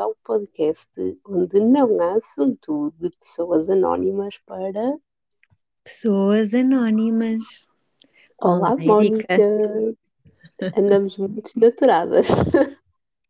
ao 0.00 0.16
podcast 0.24 0.88
onde 1.26 1.60
não 1.60 2.00
há 2.00 2.14
assunto 2.14 2.92
de 2.98 3.10
pessoas 3.10 3.68
anónimas 3.68 4.38
para. 4.46 4.96
Pessoas 5.84 6.54
anónimas. 6.54 7.42
Olá, 8.40 8.74
Mónica! 8.76 9.36
Andamos 10.74 11.16
muito 11.18 11.42
desnaturadas. 11.42 12.28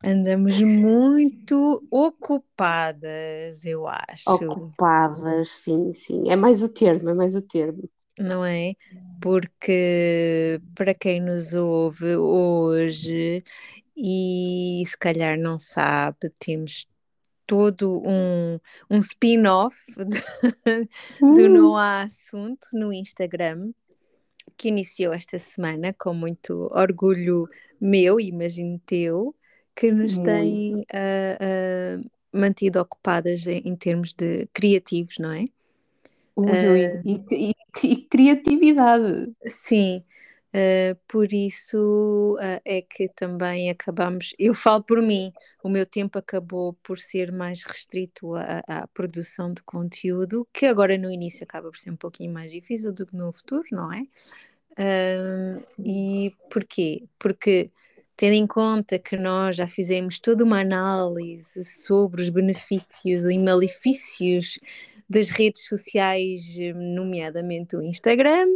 Andamos 0.03 0.61
muito 0.61 1.85
ocupadas, 1.91 3.65
eu 3.65 3.85
acho. 3.87 4.29
Ocupadas, 4.29 5.49
sim, 5.49 5.93
sim. 5.93 6.29
É 6.29 6.35
mais 6.37 6.63
o 6.63 6.69
termo, 6.69 7.09
é 7.09 7.13
mais 7.13 7.35
o 7.35 7.41
termo. 7.41 7.83
Não 8.17 8.45
é? 8.45 8.73
Porque 9.21 10.61
para 10.73 10.93
quem 10.93 11.19
nos 11.19 11.53
ouve 11.53 12.15
hoje 12.15 13.43
e 13.95 14.83
se 14.87 14.97
calhar 14.97 15.37
não 15.37 15.59
sabe, 15.59 16.31
temos 16.39 16.87
todo 17.45 18.01
um, 18.05 18.59
um 18.89 18.99
spin-off 18.99 19.75
do 21.19 21.45
uh. 21.45 21.49
Não 21.49 21.75
Há 21.75 22.03
Assunto 22.03 22.67
no 22.73 22.93
Instagram, 22.93 23.71
que 24.55 24.69
iniciou 24.69 25.13
esta 25.13 25.37
semana 25.37 25.93
com 25.93 26.13
muito 26.13 26.69
orgulho 26.71 27.49
meu, 27.79 28.19
imagino 28.19 28.79
teu, 28.85 29.35
que 29.75 29.91
nos 29.91 30.17
tem 30.19 30.75
uh, 30.75 31.99
uh, 31.99 32.11
mantido 32.31 32.79
ocupadas 32.79 33.45
em, 33.47 33.61
em, 33.65 33.75
termos 33.75 34.13
de 34.13 34.47
criativos, 34.53 35.17
não 35.17 35.31
é? 35.31 35.45
Uh, 36.37 37.01
e, 37.03 37.23
e, 37.31 37.55
e, 37.83 37.95
criatividade. 38.03 39.31
Sim, 39.45 40.03
Uh, 40.53 40.99
por 41.07 41.31
isso 41.31 42.35
uh, 42.35 42.61
é 42.65 42.81
que 42.81 43.07
também 43.07 43.69
acabamos. 43.69 44.33
Eu 44.37 44.53
falo 44.53 44.83
por 44.83 45.01
mim, 45.01 45.31
o 45.63 45.69
meu 45.69 45.85
tempo 45.85 46.19
acabou 46.19 46.73
por 46.83 46.99
ser 46.99 47.31
mais 47.31 47.63
restrito 47.63 48.35
à, 48.35 48.61
à, 48.67 48.87
produção 48.87 49.53
de 49.53 49.63
conteúdo, 49.63 50.45
que 50.51 50.65
agora 50.65 50.97
no 50.97 51.09
início 51.09 51.45
acaba 51.45 51.69
por 51.69 51.77
ser 51.77 51.91
um 51.91 51.95
pouquinho 51.95 52.33
mais 52.33 52.51
difícil 52.51 52.91
do 52.91 53.05
que 53.05 53.15
no 53.15 53.31
futuro, 53.31 53.65
não 53.71 53.93
é? 53.93 54.01
Uh, 54.71 55.81
e 55.85 56.35
porquê? 56.49 57.05
Porque 57.17 57.71
tendo 58.17 58.33
em 58.33 58.45
conta 58.45 58.99
que 58.99 59.15
nós 59.15 59.55
já 59.55 59.67
fizemos 59.67 60.19
toda 60.19 60.43
uma 60.43 60.59
análise 60.59 61.63
sobre 61.63 62.21
os 62.21 62.29
benefícios 62.29 63.25
e 63.25 63.37
malefícios 63.37 64.59
das 65.09 65.29
redes 65.29 65.65
sociais, 65.65 66.41
nomeadamente 66.75 67.75
o 67.75 67.81
Instagram 67.81 68.47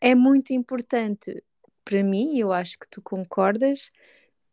é 0.00 0.14
muito 0.14 0.52
importante 0.52 1.42
para 1.84 2.02
mim, 2.02 2.36
e 2.36 2.40
eu 2.40 2.52
acho 2.52 2.78
que 2.78 2.88
tu 2.88 3.02
concordas, 3.02 3.90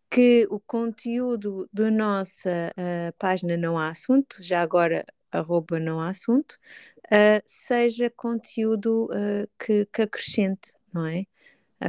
que 0.10 0.48
o 0.50 0.60
conteúdo 0.60 1.70
da 1.72 1.92
nossa 1.92 2.72
uh, 2.72 3.14
página 3.18 3.58
Não 3.58 3.78
Há 3.78 3.90
Assunto, 3.90 4.38
já 4.42 4.62
agora 4.62 5.06
arroba 5.32 5.80
Não 5.80 6.00
Há 6.00 6.10
Assunto, 6.10 6.58
uh, 7.06 7.42
seja 7.46 8.10
conteúdo 8.10 9.06
uh, 9.06 9.48
que, 9.60 9.86
que 9.92 10.02
acrescente, 10.02 10.74
não 10.94 11.06
é? 11.06 11.26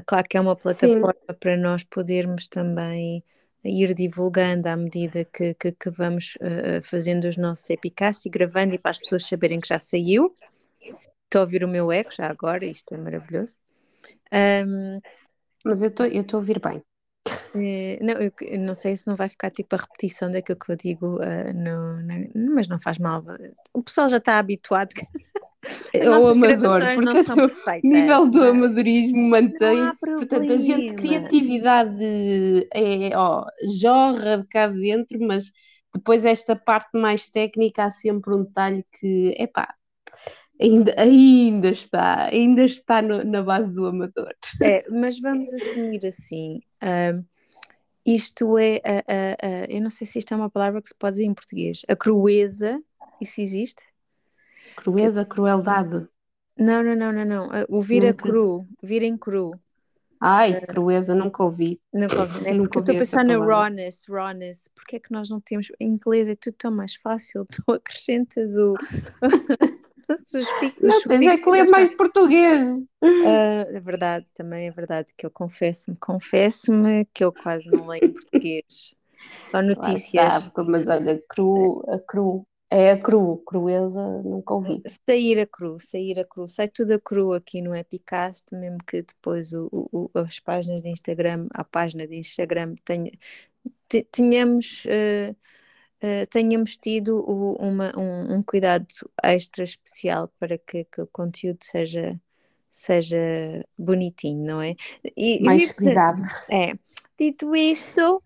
claro 0.05 0.29
que 0.29 0.37
é 0.37 0.41
uma 0.41 0.55
plataforma 0.55 1.15
Sim. 1.31 1.37
para 1.41 1.57
nós 1.57 1.83
podermos 1.83 2.47
também 2.47 3.25
ir 3.65 3.95
divulgando 3.95 4.69
à 4.69 4.77
medida 4.77 5.25
que, 5.25 5.55
que, 5.55 5.73
que 5.73 5.89
vamos 5.89 6.37
fazendo 6.83 7.25
os 7.25 7.39
nossos 7.39 7.71
epicasts 7.71 8.27
e 8.27 8.29
gravando 8.29 8.75
e 8.75 8.79
para 8.79 8.91
as 8.91 8.99
pessoas 8.99 9.25
saberem 9.25 9.59
que 9.59 9.69
já 9.69 9.79
saiu. 9.79 10.37
Estou 11.29 11.41
a 11.41 11.43
ouvir 11.43 11.63
o 11.63 11.69
meu 11.69 11.93
eco 11.93 12.11
já 12.11 12.27
agora, 12.27 12.65
isto 12.65 12.95
é 12.95 12.97
maravilhoso. 12.97 13.57
Um, 14.33 14.99
Mas 15.63 15.83
eu 15.83 15.89
estou 15.89 16.07
a 16.07 16.37
ouvir 16.37 16.59
bem. 16.59 16.83
Eh, 17.55 17.99
não, 18.01 18.15
eu, 18.15 18.33
eu, 18.41 18.59
não 18.59 18.73
sei 18.73 18.97
se 18.97 19.07
não 19.07 19.15
vai 19.15 19.29
ficar 19.29 19.51
tipo 19.51 19.75
a 19.75 19.79
repetição 19.79 20.33
daquilo 20.33 20.59
que 20.59 20.73
eu 20.73 20.77
digo, 20.77 21.17
uh, 21.17 21.53
no, 21.55 22.03
no, 22.03 22.55
mas 22.55 22.67
não 22.67 22.81
faz 22.81 22.99
mal. 22.99 23.23
O 23.75 23.83
pessoal 23.83 24.09
já 24.09 24.17
está 24.17 24.39
habituado. 24.39 24.95
É 25.93 26.09
o 26.09 26.29
amador, 26.29 26.81
porque 26.95 27.87
o 27.87 27.91
nível 27.91 28.31
do 28.31 28.43
amadorismo 28.43 29.21
mantém-se, 29.29 30.07
portanto 30.07 30.53
a 30.53 30.57
gente 30.57 30.95
criatividade 30.95 32.69
é, 32.73 33.15
ó, 33.15 33.45
jorra 33.79 34.39
de 34.39 34.49
cá 34.49 34.67
dentro, 34.69 35.19
mas 35.21 35.51
depois 35.95 36.25
esta 36.25 36.57
parte 36.57 36.99
mais 36.99 37.29
técnica 37.29 37.85
há 37.85 37.91
sempre 37.91 38.35
um 38.35 38.45
detalhe 38.45 38.83
que, 38.99 39.35
epá, 39.39 39.75
Ainda, 40.61 40.95
ainda 40.99 41.69
está, 41.69 42.25
ainda 42.25 42.65
está 42.65 43.01
no, 43.01 43.23
na 43.25 43.43
base 43.43 43.73
do 43.73 43.87
amador. 43.87 44.35
É, 44.61 44.85
mas 44.91 45.21
vamos 45.21 45.53
assumir 45.55 46.05
assim. 46.05 46.61
Uh, 46.83 47.25
isto 48.05 48.59
é, 48.59 48.77
uh, 48.77 48.81
uh, 48.81 49.67
eu 49.69 49.81
não 49.81 49.91
sei 49.91 50.07
se 50.07 50.19
isto 50.19 50.35
é 50.35 50.37
uma 50.37 50.51
palavra 50.51 50.83
que 50.83 50.89
se 50.89 50.95
pode 50.95 51.15
dizer 51.15 51.27
em 51.27 51.35
português. 51.35 51.83
A 51.87 51.95
crueza, 51.95 52.83
isso 53.21 53.41
existe? 53.41 53.85
Crueza, 54.77 55.25
que... 55.25 55.31
crueldade. 55.31 56.09
Não, 56.57 56.83
não, 56.83 56.97
não, 56.97 57.13
não, 57.13 57.25
não. 57.25 57.49
O 57.69 57.81
vir 57.81 58.05
a 58.05 58.13
cru, 58.13 58.67
vir 58.83 59.05
em 59.05 59.17
cru. 59.17 59.53
Ai, 60.21 60.55
uh, 60.55 60.67
crueza, 60.67 61.15
nunca 61.15 61.45
ouvi. 61.45 61.81
Nunca 61.93 62.23
ouvi, 62.23 62.41
né? 62.41 62.57
Porque 62.57 62.79
estou 62.81 62.95
a 62.95 62.99
pensar 62.99 63.25
na 63.25 63.39
rawness, 63.39 64.05
rawness. 64.09 64.69
Porque 64.75 64.97
é 64.97 64.99
que 64.99 65.13
nós 65.13 65.29
não 65.29 65.41
temos. 65.41 65.71
Em 65.79 65.89
inglês 65.89 66.29
é 66.29 66.35
tudo 66.35 66.55
tão 66.55 66.73
mais 66.73 66.97
fácil. 66.97 67.47
Tu 67.53 67.73
acrescentas 67.73 68.57
o. 68.57 68.75
não, 70.81 71.03
tens 71.03 71.27
é 71.27 71.37
que 71.37 71.51
ler 71.51 71.69
mais 71.69 71.95
português. 71.95 72.79
Uh, 73.03 73.67
é 73.71 73.81
verdade, 73.81 74.27
também 74.35 74.67
é 74.67 74.71
verdade 74.71 75.09
que 75.17 75.27
eu 75.27 75.31
confesso-me, 75.31 75.97
confesso-me 75.99 77.05
que 77.13 77.23
eu 77.23 77.33
quase 77.33 77.71
não 77.71 77.87
leio 77.87 78.13
português. 78.13 78.95
Só 79.51 79.61
notícias. 79.61 80.49
Claro, 80.49 80.71
mas 80.71 80.89
olha, 80.89 81.23
cru, 81.29 81.85
a 81.89 81.99
cru, 81.99 82.47
é 82.71 82.93
a 82.93 82.99
cru, 82.99 83.43
crueza, 83.47 84.03
nunca 84.23 84.55
ouvi. 84.55 84.83
Sair 84.87 85.41
a 85.41 85.47
cru, 85.47 85.79
sair 85.79 86.19
a 86.19 86.25
cru, 86.25 86.49
sai 86.49 86.69
tudo 86.69 86.95
a 86.95 86.99
cru 86.99 87.35
aqui 87.35 87.61
no 87.61 87.75
Epicast, 87.75 88.55
mesmo 88.55 88.79
que 88.87 89.03
depois 89.03 89.53
o, 89.53 89.69
o, 89.71 90.11
as 90.15 90.41
páginas 90.41 90.83
de 90.83 90.89
Instagram, 90.89 91.47
a 91.53 91.65
página 91.65 92.07
de 92.07 92.17
Instagram 92.17 92.75
tenha, 92.85 93.11
tenhamos. 94.11 94.85
Uh, 94.87 95.37
uh, 96.03 96.27
tenhamos 96.31 96.77
tido 96.77 97.19
o, 97.19 97.55
uma, 97.55 97.93
um, 97.97 98.37
um, 98.37 98.43
cuidado 98.43 98.87
extra 99.23 99.65
especial 99.65 100.33
para 100.39 100.59
que, 100.59 100.85
que, 100.85 101.03
o 101.03 101.07
conteúdo 101.07 101.59
seja, 101.63 102.19
seja 102.71 103.19
bonitinho, 103.77 104.45
não 104.45 104.63
é? 104.63 104.75
E, 105.17 105.43
Mais 105.43 105.71
cuidado. 105.73 106.23
É. 106.51 106.75
Dito 107.19 107.55
isto. 107.55 108.23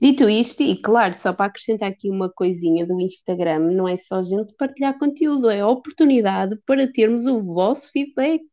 Dito 0.00 0.28
isto, 0.28 0.62
e 0.62 0.76
claro, 0.76 1.14
só 1.14 1.32
para 1.32 1.46
acrescentar 1.46 1.88
aqui 1.88 2.10
uma 2.10 2.28
coisinha 2.28 2.84
do 2.84 3.00
Instagram, 3.00 3.60
não 3.70 3.88
é 3.88 3.96
só 3.96 4.20
gente 4.20 4.52
partilhar 4.54 4.98
conteúdo, 4.98 5.48
é 5.48 5.64
oportunidade 5.64 6.56
para 6.66 6.90
termos 6.92 7.26
o 7.26 7.40
vosso 7.40 7.90
feedback. 7.90 8.44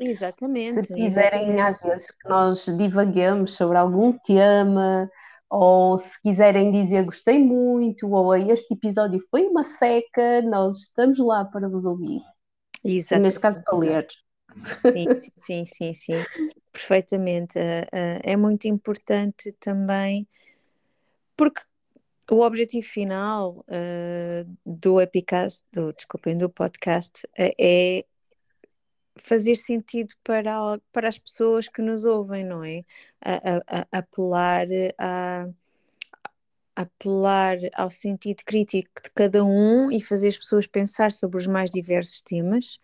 Exatamente. 0.00 0.86
Se 0.86 0.94
quiserem, 0.94 1.50
exatamente. 1.50 1.60
às 1.60 1.80
vezes, 1.80 2.10
que 2.10 2.28
nós 2.28 2.64
divaguemos 2.78 3.52
sobre 3.52 3.76
algum 3.76 4.12
tema, 4.12 5.10
ou 5.48 5.98
se 5.98 6.20
quiserem 6.22 6.70
dizer 6.70 7.04
gostei 7.04 7.38
muito, 7.38 8.10
ou 8.10 8.34
este 8.34 8.74
episódio 8.74 9.24
foi 9.30 9.46
uma 9.46 9.64
seca, 9.64 10.42
nós 10.42 10.78
estamos 10.78 11.18
lá 11.18 11.44
para 11.44 11.68
vos 11.68 11.84
ouvir. 11.84 12.20
Exato. 12.84 13.22
Neste 13.22 13.40
caso, 13.40 13.62
para 13.64 13.78
ler. 13.78 14.06
Sim, 14.78 15.06
sim, 15.36 15.64
sim, 15.66 15.94
sim, 15.94 16.24
perfeitamente. 16.72 17.58
Uh, 17.58 17.62
uh, 17.62 18.20
é 18.22 18.36
muito 18.36 18.66
importante 18.66 19.52
também, 19.60 20.26
porque 21.36 21.60
o 22.30 22.40
objetivo 22.40 22.86
final 22.86 23.64
uh, 23.68 24.56
do 24.64 25.00
Epicast, 25.00 25.64
do, 25.72 25.92
desculpem, 25.92 26.36
do 26.36 26.48
podcast, 26.48 27.26
é 27.36 28.04
fazer 29.16 29.56
sentido 29.56 30.14
para, 30.22 30.78
para 30.92 31.08
as 31.08 31.18
pessoas 31.18 31.68
que 31.68 31.82
nos 31.82 32.04
ouvem, 32.04 32.44
não 32.44 32.62
é? 32.64 32.84
A, 33.20 33.80
a, 33.80 33.86
a 33.92 33.98
apelar 33.98 34.66
a 34.98 35.48
apelar 36.76 37.56
ao 37.74 37.90
sentido 37.90 38.44
crítico 38.44 38.90
de 39.02 39.10
cada 39.10 39.42
um 39.42 39.90
e 39.90 40.00
fazer 40.00 40.28
as 40.28 40.36
pessoas 40.36 40.66
pensar 40.66 41.10
sobre 41.10 41.38
os 41.38 41.46
mais 41.46 41.70
diversos 41.70 42.20
temas. 42.20 42.78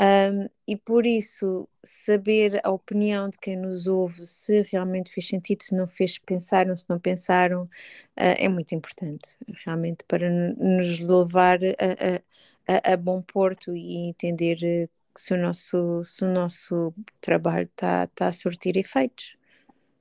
Um, 0.00 0.48
e 0.66 0.76
por 0.76 1.06
isso, 1.06 1.68
saber 1.82 2.60
a 2.64 2.70
opinião 2.70 3.28
de 3.28 3.38
quem 3.38 3.56
nos 3.56 3.86
ouve, 3.86 4.26
se 4.26 4.62
realmente 4.62 5.10
fez 5.12 5.28
sentido, 5.28 5.62
se 5.62 5.74
não 5.74 5.86
fez, 5.86 6.18
pensaram, 6.18 6.76
se 6.76 6.88
não 6.88 6.98
pensaram, 6.98 7.62
uh, 7.64 7.68
é 8.16 8.48
muito 8.48 8.74
importante, 8.74 9.36
realmente, 9.64 10.04
para 10.08 10.28
nos 10.30 10.98
levar 10.98 11.60
a, 11.64 12.90
a, 12.90 12.92
a, 12.94 12.96
bom 12.96 13.22
porto 13.22 13.76
e 13.76 14.08
entender 14.08 14.88
se 15.16 15.34
o 15.34 15.38
nosso, 15.38 16.02
se 16.04 16.24
o 16.24 16.32
nosso 16.32 16.94
trabalho 17.20 17.64
está 17.64 18.06
tá 18.08 18.28
a 18.28 18.32
surtir 18.32 18.76
efeitos, 18.76 19.36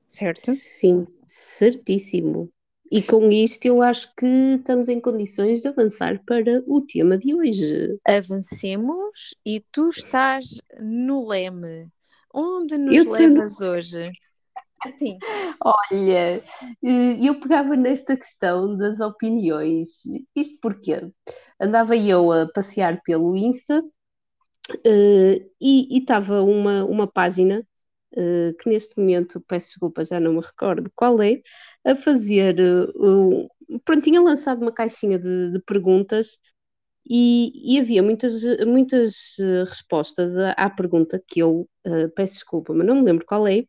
certo? 0.07 0.51
Sim, 0.53 1.05
certíssimo. 1.27 2.51
E 2.91 3.01
com 3.01 3.31
isto 3.31 3.65
eu 3.65 3.81
acho 3.81 4.13
que 4.15 4.27
estamos 4.55 4.87
em 4.87 4.99
condições 4.99 5.61
de 5.61 5.67
avançar 5.67 6.21
para 6.25 6.63
o 6.67 6.81
tema 6.81 7.17
de 7.17 7.33
hoje. 7.33 7.97
Avancemos 8.07 9.33
e 9.43 9.59
tu 9.71 9.89
estás 9.89 10.45
no 10.79 11.27
leme. 11.27 11.89
Onde 12.31 12.77
nos 12.77 13.07
levas 13.07 13.59
no... 13.59 13.67
hoje? 13.67 14.11
Sim. 14.99 15.17
Olha, 15.59 16.43
eh, 16.83 17.27
eu 17.27 17.39
pegava 17.39 17.75
nesta 17.75 18.15
questão 18.15 18.77
das 18.77 18.99
opiniões. 18.99 20.03
Isto 20.35 20.59
porque 20.61 21.09
andava 21.59 21.95
eu 21.95 22.31
a 22.31 22.47
passear 22.47 23.01
pelo 23.03 23.35
Insta 23.35 23.83
Uh, 24.69 25.49
e 25.61 25.97
estava 25.99 26.41
uma, 26.41 26.85
uma 26.85 27.07
página 27.07 27.67
uh, 28.13 28.57
que 28.57 28.69
neste 28.69 28.97
momento, 28.97 29.41
peço 29.41 29.67
desculpa, 29.67 30.05
já 30.05 30.19
não 30.19 30.33
me 30.33 30.41
recordo 30.41 30.91
qual 30.95 31.21
é, 31.21 31.41
a 31.85 31.95
fazer. 31.95 32.55
Uh, 32.95 33.47
pronto, 33.83 34.01
tinha 34.03 34.21
lançado 34.21 34.61
uma 34.61 34.71
caixinha 34.71 35.19
de, 35.19 35.51
de 35.51 35.59
perguntas 35.63 36.39
e, 37.09 37.75
e, 37.75 37.79
havia 37.79 38.01
muitas, 38.01 38.41
muitas 38.65 39.35
respostas 39.67 40.37
à, 40.37 40.51
à 40.51 40.69
pergunta 40.69 41.21
que 41.27 41.41
eu 41.41 41.67
peço 42.15 42.35
desculpa, 42.35 42.73
mas 42.73 42.87
não 42.87 42.95
me 42.95 43.01
lembro 43.03 43.25
qual 43.25 43.45
é, 43.45 43.63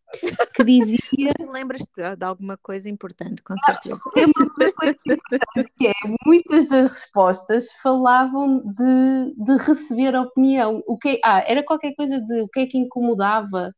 que 0.55 0.63
dizia. 0.65 0.99
mas 1.19 1.35
tu 1.37 1.51
lembras-te 1.51 2.17
de 2.17 2.25
alguma 2.25 2.57
coisa 2.57 2.89
importante, 2.89 3.43
com 3.43 3.57
certeza. 3.59 3.99
É 4.17 4.25
uma 4.25 4.73
coisa 4.73 4.99
importante, 5.05 5.73
que 5.77 5.89
é 5.89 5.93
muitas 6.25 6.69
das 6.69 6.93
respostas 6.93 7.73
falavam 7.83 8.63
de, 8.65 9.35
de 9.37 9.57
receber 9.65 10.15
opinião. 10.15 10.81
O 10.87 10.97
que, 10.97 11.21
ah, 11.25 11.43
era 11.47 11.65
qualquer 11.65 11.95
coisa 11.97 12.21
de 12.21 12.43
o 12.43 12.49
que 12.49 12.61
é 12.61 12.67
que 12.67 12.79
incomodava 12.79 13.75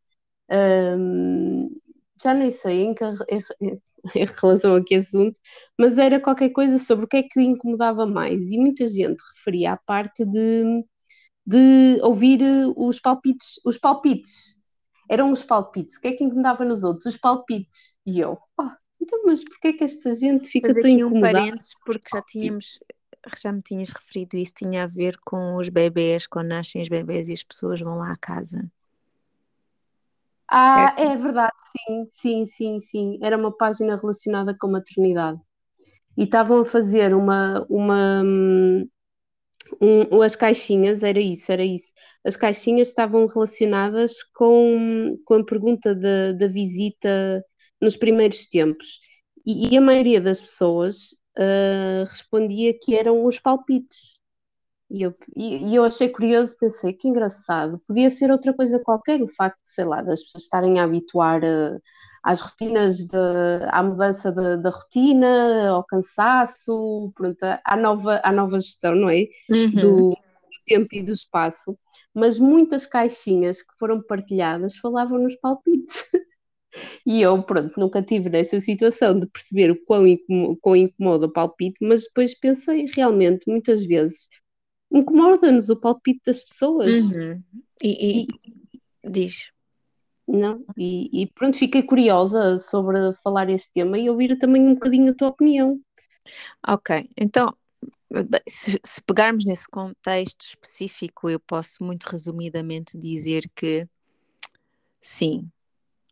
um, 0.98 1.70
já 2.22 2.34
nem 2.34 2.50
sei 2.50 2.84
em, 2.84 2.94
que, 2.94 3.04
em, 4.14 4.24
relação 4.24 4.74
a 4.74 4.84
que 4.84 4.94
assunto, 4.94 5.38
mas 5.78 5.98
era 5.98 6.20
qualquer 6.20 6.50
coisa 6.50 6.78
sobre 6.78 7.04
o 7.04 7.08
que 7.08 7.16
é 7.18 7.22
que 7.22 7.40
incomodava 7.40 8.06
mais. 8.06 8.50
E 8.50 8.58
muita 8.58 8.86
gente 8.86 9.22
referia 9.34 9.72
à 9.72 9.76
parte 9.76 10.24
de, 10.24 10.84
de 11.46 11.98
ouvir 12.02 12.40
os 12.76 13.00
palpites, 13.00 13.60
os 13.64 13.78
palpites. 13.78 14.56
Eram 15.08 15.30
os 15.32 15.42
palpites. 15.42 15.96
O 15.96 16.00
que 16.00 16.08
é 16.08 16.12
que 16.12 16.24
incomodava 16.24 16.64
nos 16.64 16.82
outros? 16.82 17.06
Os 17.06 17.16
palpites. 17.16 17.96
E 18.04 18.18
eu, 18.18 18.36
oh, 18.58 18.70
então, 19.00 19.22
mas 19.24 19.44
porquê 19.44 19.68
é 19.68 19.72
que 19.72 19.84
esta 19.84 20.14
gente 20.14 20.48
fica 20.48 20.68
Mas 20.68 20.82
tão 20.82 20.92
aqui 20.92 21.04
um 21.04 21.20
parênteses, 21.20 21.70
porque 21.84 22.08
já 22.12 22.22
tínhamos, 22.22 22.80
já 23.40 23.52
me 23.52 23.62
tinhas 23.62 23.90
referido 23.90 24.36
isso, 24.36 24.52
tinha 24.56 24.84
a 24.84 24.86
ver 24.86 25.16
com 25.24 25.56
os 25.56 25.68
bebês, 25.68 26.26
quando 26.26 26.48
nascem 26.48 26.82
os 26.82 26.88
bebês 26.88 27.28
e 27.28 27.32
as 27.32 27.42
pessoas 27.42 27.80
vão 27.80 27.98
lá 27.98 28.12
à 28.12 28.16
casa. 28.16 28.68
Ah, 30.48 30.94
certo? 30.94 30.96
é 30.98 31.16
verdade, 31.16 31.52
sim, 31.88 32.06
sim, 32.10 32.46
sim, 32.46 32.80
sim. 32.80 33.18
Era 33.22 33.36
uma 33.36 33.56
página 33.56 33.96
relacionada 33.96 34.56
com 34.58 34.68
maternidade. 34.68 35.40
E 36.16 36.24
estavam 36.24 36.60
a 36.62 36.64
fazer 36.64 37.14
uma, 37.14 37.66
uma, 37.70 38.22
um, 39.80 40.22
as 40.22 40.36
caixinhas, 40.36 41.02
era 41.02 41.18
isso, 41.20 41.50
era 41.52 41.64
isso. 41.64 41.92
As 42.24 42.36
caixinhas 42.36 42.88
estavam 42.88 43.26
relacionadas 43.26 44.22
com, 44.34 45.18
com 45.24 45.34
a 45.34 45.44
pergunta 45.44 45.94
da, 45.94 46.32
da 46.32 46.48
visita 46.48 47.44
nos 47.80 47.96
primeiros 47.96 48.46
tempos. 48.48 49.00
E, 49.46 49.74
e 49.74 49.76
a 49.76 49.80
maioria 49.80 50.20
das 50.20 50.40
pessoas 50.40 51.12
uh, 51.38 52.04
respondia 52.08 52.74
que 52.82 52.94
eram 52.94 53.24
os 53.24 53.38
palpites. 53.38 54.18
E 54.88 55.02
eu, 55.02 55.14
e, 55.34 55.74
eu 55.74 55.84
achei 55.84 56.08
curioso, 56.08 56.56
pensei 56.58 56.92
que 56.92 57.08
engraçado, 57.08 57.80
podia 57.88 58.08
ser 58.08 58.30
outra 58.30 58.54
coisa 58.54 58.78
qualquer, 58.78 59.20
o 59.20 59.28
facto 59.28 59.58
de, 59.64 59.70
sei 59.70 59.84
lá, 59.84 60.00
das 60.00 60.22
pessoas 60.22 60.44
estarem 60.44 60.78
a 60.78 60.84
habituar 60.84 61.42
uh, 61.42 61.80
às 62.22 62.40
rotinas, 62.40 62.98
de, 62.98 63.16
à 63.70 63.82
mudança 63.82 64.30
da 64.32 64.70
rotina, 64.70 65.70
ao 65.70 65.84
cansaço, 65.84 67.12
pronto, 67.16 67.38
à 67.42 67.76
nova, 67.76 68.20
à 68.22 68.30
nova 68.32 68.58
gestão, 68.60 68.94
não 68.94 69.08
é? 69.08 69.26
Uhum. 69.50 69.70
Do, 69.70 70.10
do 70.10 70.16
tempo 70.64 70.88
e 70.92 71.02
do 71.02 71.12
espaço, 71.12 71.76
mas 72.14 72.38
muitas 72.38 72.86
caixinhas 72.86 73.62
que 73.62 73.76
foram 73.78 74.00
partilhadas 74.02 74.76
falavam 74.76 75.18
nos 75.18 75.34
palpites. 75.36 76.04
E 77.06 77.22
eu, 77.22 77.42
pronto, 77.42 77.78
nunca 77.80 78.02
tive 78.02 78.28
nessa 78.28 78.60
situação 78.60 79.18
de 79.18 79.26
perceber 79.26 79.70
o 79.70 79.84
quão, 79.86 80.06
incomoda, 80.06 80.58
quão 80.60 80.76
incomoda 80.76 81.26
o 81.26 81.32
palpite, 81.32 81.78
mas 81.80 82.02
depois 82.02 82.38
pensei 82.38 82.86
realmente, 82.94 83.44
muitas 83.48 83.84
vezes, 83.86 84.28
incomoda-nos 84.90 85.68
o 85.68 85.76
palpite 85.76 86.20
das 86.26 86.42
pessoas. 86.42 87.12
Uhum. 87.12 87.42
E, 87.82 88.22
e, 88.22 88.26
e, 89.04 89.10
diz. 89.10 89.50
Não, 90.28 90.64
e, 90.76 91.22
e, 91.22 91.26
pronto, 91.28 91.56
fiquei 91.56 91.82
curiosa 91.82 92.58
sobre 92.58 92.98
falar 93.22 93.48
este 93.48 93.72
tema 93.72 93.96
e 93.96 94.10
ouvir 94.10 94.36
também 94.38 94.62
um 94.62 94.74
bocadinho 94.74 95.12
a 95.12 95.14
tua 95.14 95.28
opinião. 95.28 95.80
Ok, 96.66 97.08
então, 97.16 97.56
se, 98.48 98.80
se 98.84 99.00
pegarmos 99.02 99.44
nesse 99.44 99.68
contexto 99.68 100.44
específico, 100.44 101.30
eu 101.30 101.38
posso 101.38 101.84
muito 101.84 102.04
resumidamente 102.04 102.98
dizer 102.98 103.48
que 103.54 103.86
sim, 105.00 105.48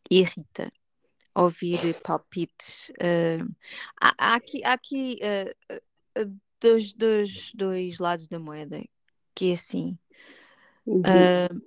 irrita 0.08 0.70
ouvir 1.34 2.00
palpites. 2.00 2.90
Uh, 2.90 3.52
há, 4.00 4.14
há, 4.16 4.34
aqui, 4.34 4.64
há 4.64 4.72
aqui 4.72 5.18
uh, 5.20 6.40
dois, 6.64 6.92
dois, 6.94 7.52
dois 7.54 7.98
lados 7.98 8.26
da 8.26 8.38
moeda, 8.38 8.82
que 9.34 9.50
é 9.50 9.52
assim. 9.52 9.98
Uhum. 10.86 11.00
Uh, 11.00 11.62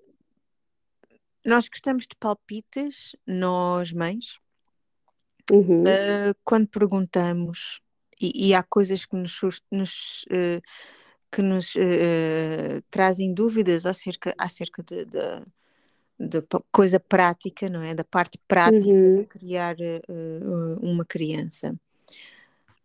nós 1.46 1.70
gostamos 1.70 2.04
de 2.08 2.16
palpites, 2.20 3.16
nós 3.26 3.94
mães, 3.94 4.40
uhum. 5.52 5.84
uh, 5.84 6.36
quando 6.44 6.68
perguntamos, 6.68 7.80
e, 8.20 8.50
e, 8.50 8.54
há 8.56 8.64
coisas 8.64 9.06
que 9.06 9.16
nos, 9.16 9.40
nos 9.72 10.26
uh, 10.32 10.62
que 11.32 11.42
nos 11.42 11.74
trazem 12.90 13.32
dúvidas 13.34 13.86
acerca, 13.86 14.34
acerca 14.40 14.82
de, 14.82 15.06
de, 15.06 15.20
de, 16.18 16.42
coisa 16.72 17.00
prática, 17.00 17.70
não 17.70 17.82
é? 17.82 17.94
Da 17.94 18.04
parte 18.04 18.40
prática 18.48 18.90
uhum. 18.90 19.16
de 19.16 19.26
criar 19.26 19.76
uma 20.82 21.06
criança. 21.06 21.78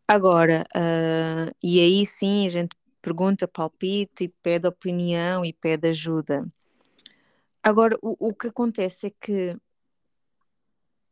Agora, 0.06 0.66
uh, 0.75 1.54
e 1.62 1.81
aí 1.81 2.04
sim 2.04 2.46
a 2.46 2.50
gente 2.50 2.76
pergunta, 3.00 3.49
palpite, 3.49 4.25
e 4.25 4.28
pede 4.28 4.66
opinião 4.66 5.44
e 5.44 5.52
pede 5.52 5.88
ajuda. 5.88 6.46
Agora, 7.62 7.96
o, 8.02 8.28
o 8.28 8.34
que 8.34 8.49
acontece 8.49 9.06
é 9.06 9.10
que 9.10 9.56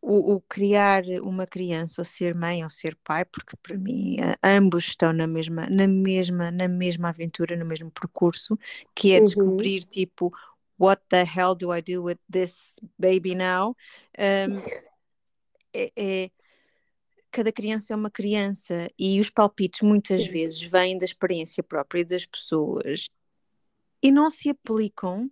o, 0.02 0.34
o, 0.34 0.40
criar 0.42 1.02
uma 1.22 1.46
criança, 1.46 2.00
ou 2.00 2.04
ser 2.04 2.34
mãe 2.34 2.64
ou 2.64 2.70
ser 2.70 2.96
pai, 3.04 3.25
porque 3.25 3.56
para 3.56 3.76
mim 3.76 4.16
ambos 4.42 4.84
estão 4.84 5.12
na 5.12 5.26
mesma, 5.26 5.66
na 5.69 5.86
mesma, 5.86 6.50
na 6.50 6.69
mesma 6.69 7.10
aventura, 7.10 7.56
no 7.56 7.66
mesmo 7.66 7.90
percurso, 7.90 8.58
que 8.94 9.12
é 9.12 9.19
uhum. 9.19 9.25
descobrir 9.25 9.81
tipo 9.81 10.32
what 10.79 11.03
the 11.10 11.22
hell 11.22 11.55
do 11.55 11.70
I 11.72 11.82
do 11.82 12.03
with 12.03 12.19
this 12.31 12.76
baby 12.98 13.34
now? 13.34 13.76
Um, 14.19 14.62
é, 15.72 15.93
é, 15.94 16.31
cada 17.31 17.53
criança 17.53 17.93
é 17.93 17.96
uma 17.96 18.10
criança 18.10 18.91
e 18.99 19.20
os 19.20 19.31
palpites 19.31 19.82
muitas 19.82 20.25
Sim. 20.25 20.32
vezes 20.32 20.60
vêm 20.63 20.99
da 20.99 21.05
experiência 21.05 21.63
própria 21.63 22.05
das 22.05 22.27
pessoas 22.27 23.08
e 24.03 24.10
não 24.10 24.31
se 24.31 24.49
aplicam 24.51 25.31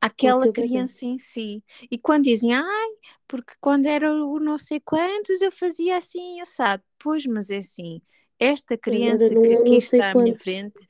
àquela 0.00 0.52
criança 0.52 1.04
em 1.04 1.18
si. 1.18 1.62
E 1.90 1.98
quando 1.98 2.24
dizem, 2.24 2.54
ai, 2.54 2.88
porque 3.26 3.54
quando 3.60 3.86
era 3.86 4.12
o 4.12 4.38
não 4.38 4.58
sei 4.58 4.80
quantos 4.80 5.40
eu 5.40 5.50
fazia 5.50 5.96
assim 5.96 6.40
assado. 6.40 6.82
Pois, 6.98 7.26
mas 7.26 7.50
é 7.50 7.58
assim, 7.58 8.00
esta 8.38 8.76
criança 8.76 9.34
que 9.34 9.54
aqui 9.54 9.76
está 9.76 10.10
à 10.10 10.14
minha 10.14 10.34
frente 10.34 10.86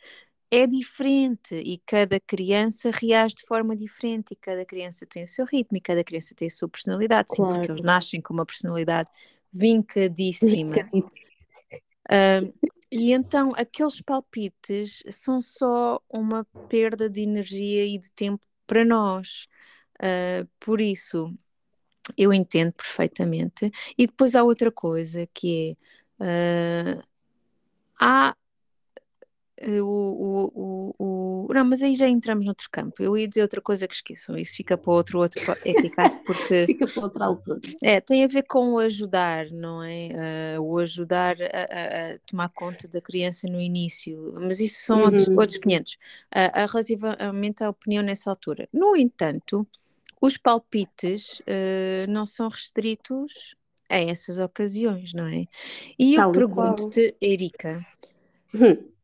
é 0.50 0.66
diferente 0.66 1.54
e 1.54 1.78
cada 1.84 2.18
criança 2.18 2.90
reage 2.90 3.34
de 3.34 3.46
forma 3.46 3.76
diferente 3.76 4.32
e 4.32 4.36
cada 4.36 4.64
criança 4.64 5.06
tem 5.06 5.24
o 5.24 5.28
seu 5.28 5.44
ritmo 5.44 5.76
e 5.76 5.80
cada 5.80 6.02
criança 6.02 6.34
tem 6.34 6.48
a 6.48 6.50
sua 6.50 6.68
personalidade, 6.68 7.28
claro. 7.28 7.52
sim, 7.52 7.58
porque 7.58 7.72
eles 7.72 7.82
nascem 7.82 8.20
com 8.20 8.32
uma 8.32 8.46
personalidade 8.46 9.10
vincadíssima. 9.52 10.74
Uh, 12.10 12.52
e 12.90 13.12
então 13.12 13.52
aqueles 13.54 14.00
palpites 14.00 15.02
são 15.10 15.42
só 15.42 16.00
uma 16.08 16.46
perda 16.68 17.08
de 17.08 17.20
energia 17.20 17.84
e 17.84 17.98
de 17.98 18.10
tempo 18.12 18.46
para 18.66 18.84
nós. 18.84 19.46
Uh, 19.96 20.48
por 20.58 20.80
isso, 20.80 21.34
eu 22.16 22.32
entendo 22.32 22.72
perfeitamente. 22.72 23.70
E 23.96 24.06
depois 24.06 24.34
há 24.34 24.42
outra 24.42 24.70
coisa 24.70 25.28
que 25.34 25.76
é. 26.20 26.98
Uh, 26.98 27.08
há 28.00 28.34
o, 29.80 30.52
o, 30.54 30.94
o, 30.98 31.52
Não, 31.52 31.64
mas 31.64 31.82
aí 31.82 31.94
já 31.94 32.08
entramos 32.08 32.44
noutro 32.44 32.68
campo. 32.70 33.02
Eu 33.02 33.16
ia 33.16 33.26
dizer 33.26 33.42
outra 33.42 33.60
coisa 33.60 33.88
que 33.88 33.94
esqueçam, 33.94 34.36
isso 34.36 34.54
fica 34.54 34.76
para 34.76 34.92
outro, 34.92 35.18
outro 35.20 35.40
eficaz, 35.64 36.14
porque. 36.26 36.66
fica 36.66 36.86
para 36.86 37.02
outra 37.02 37.24
altura. 37.26 37.60
É, 37.82 38.00
tem 38.00 38.24
a 38.24 38.28
ver 38.28 38.44
com 38.44 38.74
o 38.74 38.78
ajudar, 38.78 39.50
não 39.50 39.82
é? 39.82 40.56
Uh, 40.58 40.62
o 40.62 40.78
ajudar 40.78 41.36
a, 41.42 42.14
a, 42.14 42.18
tomar 42.26 42.48
conta 42.50 42.86
da 42.86 43.00
criança 43.00 43.48
no 43.48 43.60
início, 43.60 44.34
mas 44.40 44.60
isso 44.60 44.80
são 44.80 44.98
uhum. 44.98 45.04
outros, 45.04 45.28
outros 45.28 45.58
500. 45.58 45.92
Uh, 45.92 45.98
relativamente 46.70 47.64
à 47.64 47.70
opinião 47.70 48.02
nessa 48.02 48.30
altura. 48.30 48.68
No 48.72 48.96
entanto, 48.96 49.66
os 50.20 50.36
palpites 50.36 51.40
uh, 51.40 52.08
não 52.08 52.24
são 52.24 52.48
restritos 52.48 53.56
a 53.90 53.96
essas 53.96 54.38
ocasiões, 54.38 55.14
não 55.14 55.26
é? 55.26 55.46
E 55.98 56.14
eu 56.14 56.30
pergunto-te, 56.30 57.16
Erika. 57.20 57.84
Hum 58.54 58.97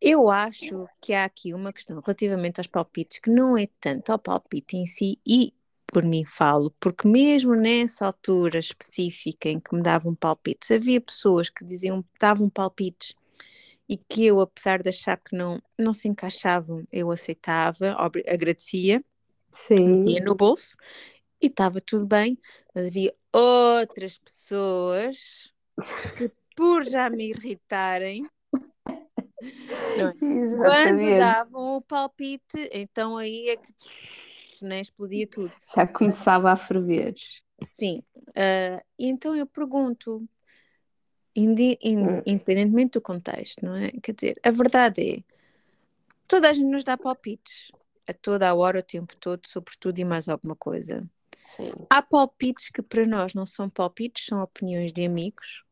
eu 0.00 0.30
acho 0.30 0.86
que 1.00 1.12
há 1.12 1.24
aqui 1.24 1.52
uma 1.52 1.72
questão 1.72 2.00
relativamente 2.00 2.60
aos 2.60 2.66
palpites 2.66 3.18
que 3.18 3.30
não 3.30 3.56
é 3.56 3.68
tanto 3.80 4.10
ao 4.10 4.18
palpite 4.18 4.76
em 4.76 4.86
si 4.86 5.18
e 5.26 5.52
por 5.86 6.04
mim 6.04 6.24
falo, 6.24 6.70
porque 6.78 7.08
mesmo 7.08 7.54
nessa 7.54 8.04
altura 8.06 8.58
específica 8.58 9.48
em 9.48 9.58
que 9.58 9.74
me 9.74 9.82
davam 9.82 10.14
palpites, 10.14 10.70
havia 10.70 11.00
pessoas 11.00 11.48
que 11.48 11.64
diziam, 11.64 12.04
davam 12.20 12.48
palpites 12.50 13.14
e 13.88 13.96
que 13.96 14.26
eu, 14.26 14.38
apesar 14.40 14.82
de 14.82 14.90
achar 14.90 15.16
que 15.16 15.34
não, 15.34 15.60
não 15.78 15.94
se 15.94 16.06
encaixavam, 16.08 16.86
eu 16.92 17.10
aceitava, 17.10 17.96
agradecia, 18.26 19.02
Sim. 19.50 19.88
metia 19.88 20.22
no 20.22 20.34
bolso 20.34 20.76
e 21.40 21.46
estava 21.46 21.80
tudo 21.80 22.06
bem, 22.06 22.38
mas 22.74 22.88
havia 22.88 23.14
outras 23.32 24.18
pessoas 24.18 25.50
que, 26.18 26.30
por 26.54 26.84
já 26.84 27.08
me 27.08 27.30
irritarem? 27.30 28.26
quando 30.58 31.18
davam 31.18 31.76
o 31.76 31.82
palpite, 31.82 32.68
então 32.72 33.16
aí 33.16 33.48
é 33.50 33.56
que 33.56 33.72
né, 34.60 34.80
explodia 34.80 35.26
tudo. 35.26 35.52
Já 35.74 35.86
começava 35.86 36.50
a 36.50 36.56
ferver. 36.56 37.14
Sim, 37.62 38.02
uh, 38.28 38.84
então 38.98 39.34
eu 39.34 39.46
pergunto, 39.46 40.18
hum. 40.18 40.28
independentemente 41.36 42.92
do 42.92 43.00
contexto, 43.00 43.64
não 43.64 43.74
é? 43.74 43.90
Quer 44.02 44.14
dizer, 44.14 44.40
a 44.42 44.50
verdade 44.50 45.00
é, 45.00 45.22
toda 46.26 46.50
a 46.50 46.52
gente 46.52 46.68
nos 46.68 46.84
dá 46.84 46.96
palpites, 46.96 47.70
a 48.08 48.12
toda 48.12 48.48
a 48.48 48.54
hora, 48.54 48.80
o 48.80 48.82
tempo 48.82 49.16
todo, 49.16 49.46
sobre 49.46 49.74
tudo 49.78 49.98
e 49.98 50.04
mais 50.04 50.28
alguma 50.28 50.56
coisa. 50.56 51.08
Sim. 51.46 51.70
Há 51.88 52.02
palpites 52.02 52.68
que 52.68 52.82
para 52.82 53.06
nós 53.06 53.34
não 53.34 53.46
são 53.46 53.70
palpites, 53.70 54.26
são 54.26 54.42
opiniões 54.42 54.92
de 54.92 55.04
amigos 55.04 55.64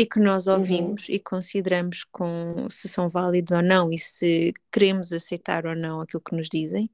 e 0.00 0.06
que 0.06 0.18
nós 0.18 0.46
uhum. 0.46 0.54
ouvimos 0.54 1.08
uhum. 1.08 1.14
e 1.14 1.18
consideramos 1.18 2.04
com 2.04 2.68
se 2.70 2.88
são 2.88 3.10
válidos 3.10 3.52
ou 3.52 3.62
não 3.62 3.92
e 3.92 3.98
se 3.98 4.54
queremos 4.72 5.12
aceitar 5.12 5.66
ou 5.66 5.76
não 5.76 6.00
aquilo 6.00 6.22
que 6.22 6.34
nos 6.34 6.48
dizem. 6.48 6.90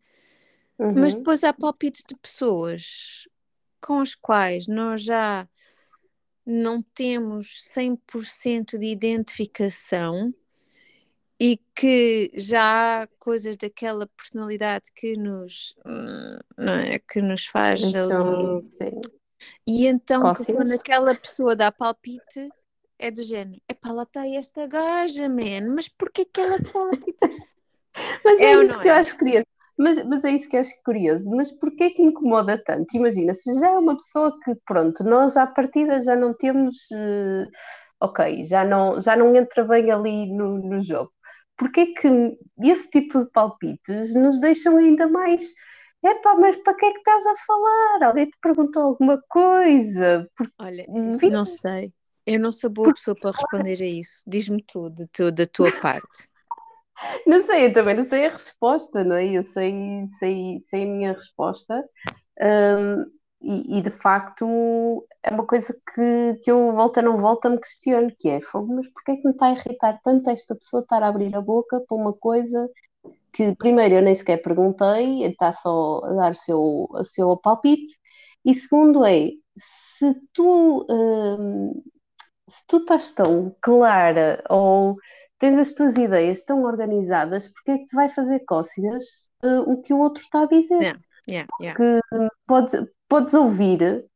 Uhum. 0.77 0.93
Mas 0.93 1.15
depois 1.15 1.45
há 1.45 1.53
palpites 1.53 2.03
de 2.07 2.17
pessoas 2.17 3.29
com 3.81 4.01
as 4.01 4.17
quais 4.17 4.67
nós 4.67 5.05
já 5.05 5.49
não 6.45 6.83
temos 6.83 7.63
100% 7.77 8.77
de 8.77 8.87
identificação 8.87 10.35
e 11.39 11.61
que 11.77 12.33
já 12.35 13.03
há 13.03 13.07
coisas 13.21 13.57
daquela 13.57 14.09
personalidade 14.09 14.91
que 14.93 15.17
nos, 15.17 15.77
hum, 15.87 16.39
não 16.59 16.73
é, 16.73 16.99
que 16.99 17.23
nos 17.23 17.47
faz 17.47 17.83
ali. 17.85 18.95
E 19.65 19.87
então 19.87 20.23
quando 20.23 20.73
aquela 20.73 21.15
pessoa 21.15 21.55
dá 21.55 21.71
palpite 21.71 22.49
é 22.99 23.11
do 23.11 23.23
género, 23.23 23.61
epá, 23.69 23.93
lá 23.93 24.03
está 24.03 24.27
esta 24.27 24.67
gaja, 24.67 25.29
man, 25.29 25.75
mas 25.75 25.89
porquê 25.89 26.25
que 26.25 26.41
ela 26.41 26.59
fala 26.65 26.97
tipo... 26.97 27.19
mas 28.25 28.41
é, 28.41 28.45
é 28.45 28.65
isso 28.65 28.81
que 28.81 28.89
é? 28.89 28.91
eu 28.91 28.95
acho 28.95 29.19
curioso. 29.19 29.47
Mas, 29.79 30.05
mas 30.05 30.25
é 30.25 30.31
isso 30.31 30.49
que 30.49 30.57
eu 30.57 30.61
acho 30.61 30.83
curioso. 30.83 31.31
Mas 31.31 31.53
porquê 31.53 31.91
que 31.91 32.03
incomoda 32.03 32.63
tanto? 32.65 32.97
Imagina, 32.97 33.35
se 33.35 33.53
já 33.61 33.69
é 33.69 33.79
uma 33.79 33.95
pessoa 33.95 34.39
que, 34.43 34.55
pronto, 34.65 35.05
nós 35.05 35.37
à 35.37 35.47
partida 35.47 36.03
já 36.03 36.17
não 36.17 36.33
temos, 36.33 36.75
uh, 36.93 37.47
ok, 38.01 38.45
já 38.45 38.65
não, 38.65 39.01
já 39.01 39.15
não 39.15 39.37
entra 39.37 39.65
bem 39.65 39.91
ali 39.91 40.27
no, 40.33 40.59
no 40.59 40.83
jogo 40.83 41.13
porque 41.57 41.87
que 41.87 42.39
esse 42.61 42.89
tipo 42.91 43.25
de 43.25 43.31
palpites 43.31 44.15
nos 44.15 44.39
deixam 44.39 44.77
ainda 44.77 45.09
mais. 45.09 45.53
Epá, 46.05 46.37
mas 46.37 46.57
para 46.59 46.75
que 46.75 46.87
é 46.87 46.93
que 46.93 46.99
estás 46.99 47.27
a 47.27 47.35
falar? 47.47 48.03
Alguém 48.05 48.27
te 48.27 48.39
perguntou 48.41 48.83
alguma 48.83 49.21
coisa? 49.29 50.29
Porque... 50.37 50.53
Olha, 50.59 50.85
não 50.89 51.45
sei. 51.45 51.93
Eu 52.27 52.41
não 52.41 52.51
sou 52.51 52.69
boa 52.69 52.93
pessoa 52.93 53.15
para 53.15 53.31
responder 53.31 53.81
a 53.81 53.87
isso. 53.87 54.23
Diz-me 54.27 54.63
tudo 54.63 55.07
tu, 55.13 55.31
da 55.31 55.47
tua 55.47 55.71
parte. 55.81 56.29
Não 57.27 57.41
sei, 57.43 57.67
eu 57.67 57.73
também 57.75 57.95
não 57.95 58.03
sei 58.03 58.25
a 58.25 58.31
resposta, 58.31 59.05
não 59.05 59.17
é? 59.17 59.27
Eu 59.27 59.43
sei, 59.43 60.07
sei, 60.19 60.63
sei 60.65 60.85
a 60.85 60.87
minha 60.87 61.13
resposta. 61.13 61.85
Um, 62.41 63.03
e, 63.43 63.79
e, 63.79 63.83
de 63.83 63.91
facto 63.91 65.07
é 65.23 65.31
uma 65.31 65.47
coisa 65.47 65.75
que, 65.95 66.41
que 66.43 66.51
eu 66.51 66.73
volta 66.73 67.03
não 67.03 67.19
volta 67.19 67.51
me 67.51 67.61
questiono, 67.61 68.11
que 68.19 68.31
é 68.31 68.41
fogo, 68.41 68.75
mas 68.77 68.89
porquê 68.89 69.13
é 69.13 69.17
que 69.17 69.25
me 69.27 69.33
está 69.33 69.47
a 69.47 69.53
irritar 69.53 70.01
tanto 70.03 70.31
esta 70.31 70.57
pessoa 70.57 70.83
estar 70.83 71.03
a 71.03 71.09
abrir 71.09 71.37
a 71.37 71.41
boca 71.43 71.81
para 71.81 71.97
uma 71.97 72.15
coisa 72.15 72.67
que 73.33 73.55
primeiro 73.57 73.97
eu 73.97 74.03
nem 74.03 74.15
sequer 74.15 74.39
perguntei, 74.39 75.25
está 75.25 75.53
só 75.53 76.01
a 76.05 76.15
dar 76.15 76.33
o 76.33 76.37
seu, 76.37 76.89
o 76.91 77.05
seu 77.05 77.37
palpite, 77.37 77.93
e 78.45 78.55
segundo 78.55 79.05
é, 79.05 79.31
se 79.57 80.15
tu, 80.33 80.87
hum, 80.89 81.83
se 82.49 82.67
tu 82.67 82.79
estás 82.79 83.13
tão 83.13 83.55
clara 83.61 84.43
ou 84.49 84.97
tens 85.39 85.59
as 85.59 85.73
tuas 85.73 85.97
ideias 85.97 86.45
tão 86.45 86.63
organizadas, 86.65 87.49
porque 87.49 87.71
é 87.73 87.79
que 87.79 87.87
te 87.87 87.97
vai 87.97 88.09
fazer 88.09 88.41
cócegas 88.41 89.31
uh, 89.45 89.71
o 89.71 89.83
que 89.83 89.93
o 89.93 89.99
outro 89.99 90.23
está 90.23 90.43
a 90.43 90.47
dizer? 90.47 90.81
Yeah, 90.81 91.01
yeah, 91.29 91.49
yeah. 91.61 91.77
Que 91.77 92.01
podes, 92.47 92.87
podes 93.09 93.35
ouvir 93.35 94.07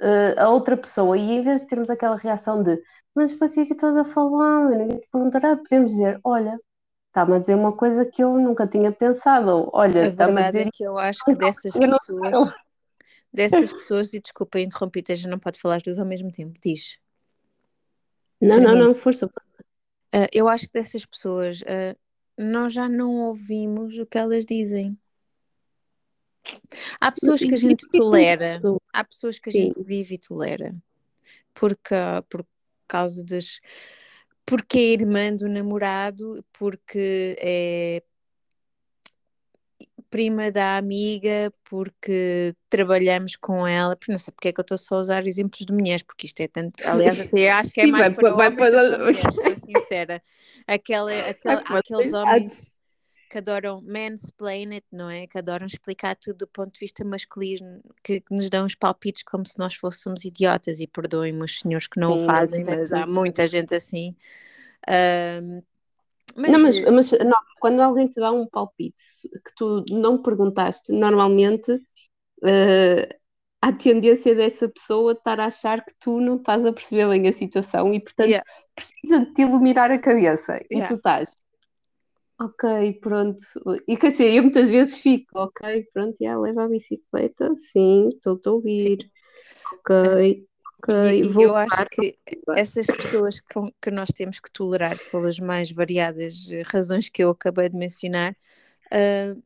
uh, 0.00 0.38
a 0.40 0.50
outra 0.50 0.76
pessoa 0.76 1.16
e 1.16 1.32
em 1.32 1.42
vez 1.42 1.62
de 1.62 1.68
termos 1.68 1.90
aquela 1.90 2.16
reação 2.16 2.62
de 2.62 2.80
mas 3.14 3.32
para 3.32 3.48
que 3.48 3.60
é 3.60 3.64
que 3.64 3.72
estás 3.72 3.96
a 3.96 4.04
falar? 4.04 4.68
Ninguém 4.68 4.98
te 4.98 5.08
perguntará, 5.10 5.56
podemos 5.56 5.92
dizer, 5.92 6.20
olha, 6.22 6.60
está-me 7.08 7.36
a 7.36 7.38
dizer 7.38 7.54
uma 7.54 7.72
coisa 7.72 8.04
que 8.04 8.22
eu 8.22 8.36
nunca 8.36 8.66
tinha 8.66 8.92
pensado. 8.92 9.70
Olha, 9.72 10.08
está-me 10.08 10.42
a 10.42 10.50
dizer. 10.50 10.66
É 10.66 10.70
que 10.70 10.84
eu 10.84 10.98
acho 10.98 11.24
que 11.24 11.34
dessas 11.34 11.74
pessoas, 11.74 12.54
dessas 13.32 13.72
pessoas, 13.72 14.12
e 14.12 14.20
desculpa 14.20 14.60
interromper, 14.60 15.02
já 15.16 15.30
não 15.30 15.38
pode 15.38 15.58
falar 15.58 15.76
as 15.76 15.82
duas 15.82 15.98
ao 15.98 16.04
mesmo 16.04 16.30
tempo, 16.30 16.58
diz. 16.62 16.98
Não, 18.40 18.60
não, 18.60 18.76
não, 18.76 18.94
força. 18.94 19.26
Uh, 19.26 20.28
eu 20.32 20.48
acho 20.48 20.66
que 20.66 20.72
dessas 20.72 21.04
pessoas 21.04 21.62
uh, 21.62 21.98
nós 22.36 22.72
já 22.72 22.88
não 22.88 23.14
ouvimos 23.16 23.98
o 23.98 24.06
que 24.06 24.18
elas 24.18 24.44
dizem. 24.44 24.96
Há 27.00 27.10
pessoas 27.10 27.40
que 27.40 27.52
a 27.52 27.56
gente 27.56 27.88
tolera, 27.90 28.60
há 28.92 29.04
pessoas 29.04 29.38
que 29.38 29.48
a 29.48 29.52
Sim. 29.52 29.62
gente 29.64 29.82
vive 29.82 30.14
e 30.14 30.18
tolera, 30.18 30.74
porque, 31.52 31.94
por 32.28 32.46
causa 32.86 33.24
das. 33.24 33.60
Porque 34.44 34.78
é 34.78 34.92
irmã 34.92 35.34
do 35.34 35.48
namorado, 35.48 36.44
porque 36.52 37.36
é 37.40 38.02
prima 40.10 40.50
da 40.50 40.76
amiga, 40.76 41.52
porque 41.64 42.54
trabalhamos 42.68 43.36
com 43.36 43.66
ela, 43.66 43.96
porque 43.96 44.12
não 44.12 44.18
sei 44.18 44.32
porque 44.32 44.48
é 44.48 44.52
que 44.52 44.60
eu 44.60 44.62
estou 44.62 44.78
só 44.78 44.96
a 44.96 45.00
usar 45.00 45.26
exemplos 45.26 45.64
de 45.64 45.72
mulheres, 45.72 46.02
porque 46.02 46.26
isto 46.26 46.40
é 46.40 46.48
tanto, 46.48 46.86
aliás, 46.88 47.20
até 47.20 47.50
acho 47.50 47.70
que 47.70 47.80
é 47.80 47.84
Sim, 47.86 47.92
mais 47.92 48.04
vai, 48.06 48.14
para, 48.14 48.34
vai, 48.34 48.56
para, 48.56 48.70
para 48.70 48.98
mulheres, 48.98 49.22
para 49.22 49.54
sincera. 49.60 50.22
Aquela, 50.66 51.12
aquela, 51.28 51.60
aqueles 51.60 52.12
homens 52.12 52.70
que 53.28 53.38
adoram 53.38 53.82
mansplain 53.82 54.74
it, 54.74 54.86
não 54.92 55.10
é? 55.10 55.26
Que 55.26 55.38
adoram 55.38 55.66
explicar 55.66 56.16
tudo 56.16 56.38
do 56.38 56.46
ponto 56.46 56.72
de 56.72 56.80
vista 56.80 57.04
masculino, 57.04 57.82
que, 58.02 58.20
que 58.20 58.34
nos 58.34 58.48
dão 58.48 58.64
os 58.64 58.74
palpites 58.74 59.22
como 59.24 59.46
se 59.46 59.58
nós 59.58 59.74
fôssemos 59.74 60.24
idiotas, 60.24 60.80
e 60.80 60.86
perdoem-me 60.86 61.42
os 61.42 61.60
senhores 61.60 61.86
que 61.86 61.98
não 61.98 62.18
Sim, 62.18 62.22
o 62.22 62.26
fazem, 62.26 62.64
mas 62.64 62.92
há 62.92 63.06
muita 63.06 63.46
gente 63.46 63.74
assim. 63.74 64.16
Mas... 66.36 66.50
Não, 66.50 66.60
mas, 66.60 66.80
mas 66.80 67.12
não, 67.12 67.38
quando 67.60 67.80
alguém 67.80 68.08
te 68.08 68.20
dá 68.20 68.32
um 68.32 68.46
palpite 68.46 69.02
que 69.44 69.54
tu 69.56 69.84
não 69.90 70.22
perguntaste, 70.22 70.92
normalmente 70.92 71.72
uh, 71.72 73.14
há 73.60 73.72
tendência 73.72 74.34
dessa 74.34 74.68
pessoa 74.68 75.12
estar 75.12 75.40
a 75.40 75.46
achar 75.46 75.84
que 75.84 75.92
tu 75.98 76.20
não 76.20 76.36
estás 76.36 76.64
a 76.64 76.72
perceber 76.72 77.08
bem 77.08 77.28
a 77.28 77.32
situação 77.32 77.92
e, 77.92 78.00
portanto, 78.00 78.28
yeah. 78.28 78.44
precisa 78.74 79.20
de 79.20 79.32
te 79.32 79.42
iluminar 79.42 79.90
a 79.90 79.98
cabeça. 79.98 80.60
Yeah. 80.70 80.84
E 80.84 80.88
tu 80.88 80.94
estás, 80.94 81.34
Ok, 82.38 82.92
pronto. 83.00 83.42
E 83.88 83.96
quer 83.96 84.10
dizer, 84.10 84.34
eu 84.34 84.42
muitas 84.42 84.68
vezes 84.68 84.98
fico, 84.98 85.38
ok, 85.38 85.86
pronto, 85.92 86.16
já 86.20 86.38
leva 86.38 86.64
a 86.64 86.68
bicicleta, 86.68 87.54
sim, 87.54 88.08
estou 88.08 88.38
a 88.44 88.50
ouvir. 88.50 88.98
Ok, 89.72 90.46
E, 90.88 91.22
vou 91.28 91.42
eu 91.42 91.56
acho 91.56 91.86
que 91.90 92.18
essas 92.56 92.86
pessoas 92.86 93.40
que, 93.40 93.60
que 93.82 93.90
nós 93.90 94.08
temos 94.10 94.38
que 94.40 94.50
tolerar 94.50 94.96
pelas 95.10 95.38
mais 95.38 95.70
variadas 95.70 96.48
razões 96.66 97.08
que 97.08 97.22
eu 97.22 97.30
acabei 97.30 97.68
de 97.68 97.76
mencionar, 97.76 98.36
uh, 98.92 99.42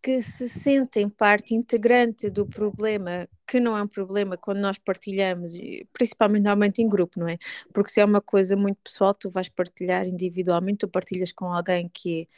que 0.00 0.22
se 0.22 0.48
sentem 0.48 1.08
parte 1.08 1.54
integrante 1.54 2.30
do 2.30 2.46
problema, 2.46 3.28
que 3.46 3.58
não 3.58 3.76
é 3.76 3.82
um 3.82 3.88
problema 3.88 4.36
quando 4.36 4.60
nós 4.60 4.78
partilhamos, 4.78 5.52
principalmente 5.92 6.42
normalmente 6.44 6.82
em 6.82 6.88
grupo, 6.88 7.18
não 7.18 7.28
é? 7.28 7.36
Porque 7.72 7.90
se 7.90 8.00
é 8.00 8.04
uma 8.04 8.20
coisa 8.20 8.56
muito 8.56 8.78
pessoal, 8.82 9.14
tu 9.14 9.30
vais 9.30 9.48
partilhar 9.48 10.06
individualmente, 10.06 10.78
tu 10.78 10.88
partilhas 10.88 11.32
com 11.32 11.46
alguém 11.52 11.90
que 11.92 12.28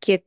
que 0.00 0.14
é 0.14 0.22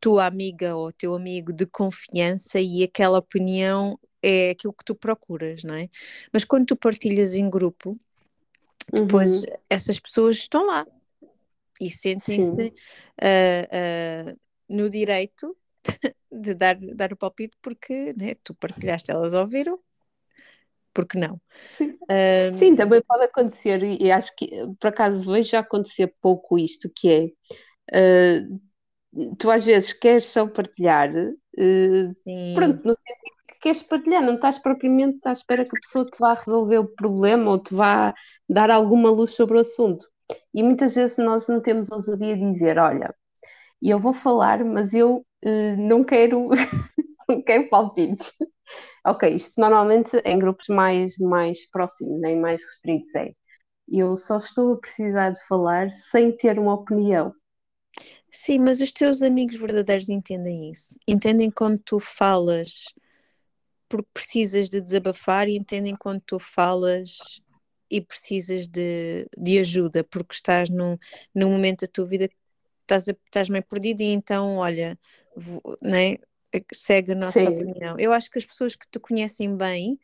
tua 0.00 0.26
amiga 0.26 0.76
ou 0.76 0.92
teu 0.92 1.14
amigo 1.14 1.52
de 1.52 1.64
confiança 1.66 2.60
e 2.60 2.82
aquela 2.82 3.18
opinião 3.18 3.98
é 4.24 4.50
aquilo 4.50 4.72
que 4.72 4.84
tu 4.84 4.94
procuras, 4.94 5.62
não 5.62 5.74
é? 5.74 5.88
Mas 6.32 6.44
quando 6.44 6.66
tu 6.66 6.76
partilhas 6.76 7.34
em 7.34 7.48
grupo, 7.50 7.98
depois 8.90 9.42
uhum. 9.42 9.56
essas 9.68 10.00
pessoas 10.00 10.36
estão 10.36 10.66
lá 10.66 10.86
e 11.80 11.90
sentem-se 11.90 12.72
uh, 13.22 14.30
uh, 14.32 14.38
no 14.68 14.88
direito 14.88 15.56
de 16.32 16.54
dar, 16.54 16.76
dar 16.76 17.12
o 17.12 17.16
palpite 17.16 17.56
porque 17.60 18.14
né, 18.16 18.34
tu 18.42 18.54
partilhaste, 18.54 19.10
elas 19.10 19.34
ouviram, 19.34 19.78
porque 20.92 21.18
não? 21.18 21.40
Sim. 21.72 21.98
Um... 22.10 22.54
Sim, 22.54 22.76
também 22.76 23.02
pode 23.02 23.24
acontecer, 23.24 23.82
e 23.82 24.10
acho 24.10 24.34
que 24.36 24.48
por 24.80 24.88
acaso 24.88 25.30
vejo 25.30 25.50
já 25.50 25.60
acontecer 25.60 26.14
pouco 26.20 26.58
isto, 26.58 26.90
que 26.94 27.34
é 27.90 28.40
uh, 28.40 29.34
tu 29.38 29.50
às 29.50 29.64
vezes 29.64 29.92
queres 29.92 30.24
só 30.26 30.46
partilhar, 30.46 31.10
Uh, 31.56 32.12
pronto, 32.52 32.84
no 32.84 32.96
sentido 32.96 33.33
queres 33.64 33.82
partilhar, 33.82 34.22
não 34.22 34.34
estás 34.34 34.58
propriamente 34.58 35.26
à 35.26 35.32
espera 35.32 35.64
que 35.64 35.74
a 35.74 35.80
pessoa 35.80 36.04
te 36.04 36.18
vá 36.18 36.34
resolver 36.34 36.78
o 36.78 36.86
problema 36.86 37.50
ou 37.50 37.58
te 37.58 37.74
vá 37.74 38.14
dar 38.46 38.70
alguma 38.70 39.10
luz 39.10 39.34
sobre 39.34 39.56
o 39.56 39.60
assunto. 39.60 40.06
E 40.52 40.62
muitas 40.62 40.94
vezes 40.94 41.16
nós 41.16 41.48
não 41.48 41.62
temos 41.62 41.90
ousadia 41.90 42.36
de 42.36 42.46
dizer: 42.46 42.78
olha, 42.78 43.14
eu 43.80 43.98
vou 43.98 44.12
falar, 44.12 44.62
mas 44.62 44.92
eu 44.92 45.24
uh, 45.46 45.76
não 45.78 46.04
quero, 46.04 46.50
não 47.26 47.42
quero 47.42 47.70
palpites. 47.70 48.32
ok, 49.06 49.34
isto 49.34 49.58
normalmente 49.58 50.14
em 50.26 50.38
grupos 50.38 50.68
mais, 50.68 51.16
mais 51.16 51.68
próximos, 51.70 52.20
nem 52.20 52.38
mais 52.38 52.62
restritos 52.62 53.14
é. 53.14 53.32
Eu 53.88 54.14
só 54.16 54.36
estou 54.36 54.74
a 54.74 54.78
precisar 54.78 55.30
de 55.30 55.42
falar 55.46 55.90
sem 55.90 56.36
ter 56.36 56.58
uma 56.58 56.74
opinião. 56.74 57.32
Sim, 58.30 58.58
mas 58.58 58.80
os 58.80 58.92
teus 58.92 59.22
amigos 59.22 59.56
verdadeiros 59.56 60.10
entendem 60.10 60.70
isso. 60.70 60.98
Entendem 61.08 61.50
quando 61.50 61.78
tu 61.78 61.98
falas 61.98 62.84
porque 63.94 64.10
precisas 64.12 64.68
de 64.68 64.80
desabafar 64.80 65.48
e 65.48 65.56
entendem 65.56 65.94
quando 65.94 66.20
tu 66.20 66.40
falas 66.40 67.40
e 67.88 68.00
precisas 68.00 68.66
de, 68.66 69.28
de 69.38 69.60
ajuda 69.60 70.02
porque 70.02 70.34
estás 70.34 70.68
num, 70.68 70.98
num 71.32 71.52
momento 71.52 71.82
da 71.82 71.86
tua 71.86 72.04
vida 72.04 72.26
que 72.26 72.34
estás, 72.82 73.06
estás 73.06 73.48
meio 73.48 73.62
perdido 73.62 74.00
e 74.00 74.06
então, 74.06 74.56
olha, 74.56 74.98
vou, 75.36 75.62
né, 75.80 76.16
segue 76.72 77.12
a 77.12 77.14
nossa 77.14 77.38
Sim. 77.38 77.48
opinião. 77.48 77.96
Eu 77.96 78.12
acho 78.12 78.28
que 78.28 78.38
as 78.38 78.44
pessoas 78.44 78.74
que 78.74 78.88
te 78.88 78.98
conhecem 78.98 79.56
bem 79.56 79.96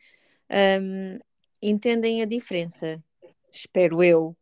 um, 0.81 1.19
entendem 1.61 2.21
a 2.21 2.25
diferença, 2.25 3.03
espero 3.51 4.01
eu. 4.01 4.37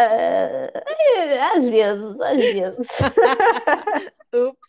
Uh, 0.00 0.70
às 1.54 1.64
vezes, 1.64 2.20
às 2.20 2.36
vezes. 2.36 2.88
Ups. 4.32 4.68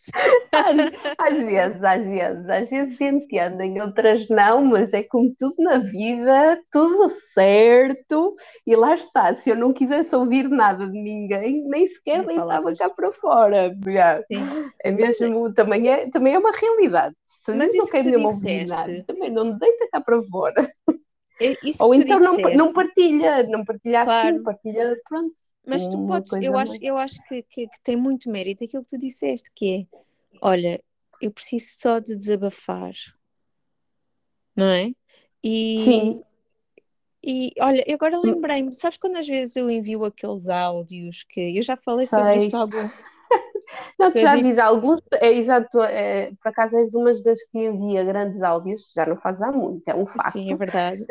Às, 0.52 0.76
às, 1.18 1.36
vezes, 1.36 1.84
às 1.84 2.06
vezes, 2.06 2.48
às 2.48 2.70
vezes 2.70 3.00
entendem, 3.00 3.80
outras 3.80 4.26
não, 4.28 4.64
mas 4.64 4.92
é 4.94 5.02
como 5.02 5.32
tudo 5.38 5.54
na 5.58 5.78
vida, 5.78 6.58
tudo 6.72 7.08
certo, 7.34 8.34
e 8.66 8.74
lá 8.74 8.94
está. 8.94 9.34
Se 9.36 9.50
eu 9.50 9.56
não 9.56 9.72
quisesse 9.72 10.16
ouvir 10.16 10.48
nada 10.48 10.86
de 10.86 10.98
ninguém, 10.98 11.62
nem 11.68 11.86
sequer 11.86 12.24
deitava 12.24 12.74
cá 12.74 12.88
para 12.88 13.12
fora. 13.12 13.76
É 14.82 14.90
mesmo, 14.90 15.42
mas, 15.42 15.54
também, 15.54 15.88
é, 15.88 16.10
também 16.10 16.34
é 16.34 16.38
uma 16.38 16.52
realidade. 16.52 17.14
Se 17.26 17.52
mas 17.54 17.72
não 17.74 17.86
quer 17.86 18.04
mesmo 18.04 18.28
ouvir 18.28 18.66
nada, 18.66 19.04
também 19.06 19.30
não 19.30 19.56
deita 19.56 19.88
cá 19.92 20.00
para 20.00 20.22
fora. 20.22 20.68
É 21.42 21.56
Ou 21.78 21.94
então 21.94 22.20
não, 22.20 22.36
não 22.54 22.72
partilha, 22.72 23.42
não 23.44 23.64
partilha 23.64 24.00
assim, 24.00 24.06
claro. 24.06 24.34
assim, 24.34 24.42
partilha, 24.44 25.00
pronto. 25.08 25.32
Mas 25.66 25.86
tu 25.86 26.06
podes, 26.06 26.30
eu 26.32 26.58
acho, 26.58 26.76
eu 26.82 26.98
acho 26.98 27.22
que, 27.26 27.42
que, 27.42 27.66
que, 27.66 27.80
tem 27.82 27.96
muito 27.96 28.30
mérito 28.30 28.62
aquilo 28.62 28.84
que 28.84 28.90
tu 28.90 28.98
disseste, 28.98 29.50
que 29.54 29.88
é, 29.90 29.96
olha, 30.42 30.82
eu 31.18 31.30
preciso 31.30 31.76
só 31.78 31.98
de 31.98 32.14
desabafar, 32.14 32.92
não 34.54 34.66
é? 34.66 34.92
E, 35.42 35.78
Sim. 35.78 36.22
E 37.24 37.52
olha, 37.58 37.84
agora 37.92 38.18
hum. 38.18 38.22
lembrei-me, 38.22 38.74
sabes 38.74 38.98
quando 38.98 39.16
às 39.16 39.26
vezes 39.26 39.56
eu 39.56 39.70
envio 39.70 40.04
aqueles 40.04 40.48
áudios 40.48 41.24
que 41.24 41.56
eu 41.56 41.62
já 41.62 41.76
falei 41.76 42.06
Sei. 42.06 42.18
sobre 42.18 42.36
isto 42.36 42.54
algum 42.54 42.88
não, 43.98 44.10
tu 44.10 44.18
já 44.18 44.36
diz 44.36 44.58
alguns, 44.58 45.00
é 45.14 45.32
exato, 45.32 45.80
é, 45.82 46.32
por 46.42 46.48
acaso 46.48 46.76
és 46.76 46.94
uma 46.94 47.12
das 47.12 47.42
que 47.44 47.66
envia 47.66 48.04
grandes 48.04 48.42
áudios, 48.42 48.92
já 48.94 49.06
não 49.06 49.16
faz 49.16 49.40
há 49.40 49.52
muito, 49.52 49.86
é 49.88 49.94
um 49.94 50.06
facto. 50.06 50.32
Sim, 50.32 50.52
é 50.52 50.56
verdade. 50.56 51.04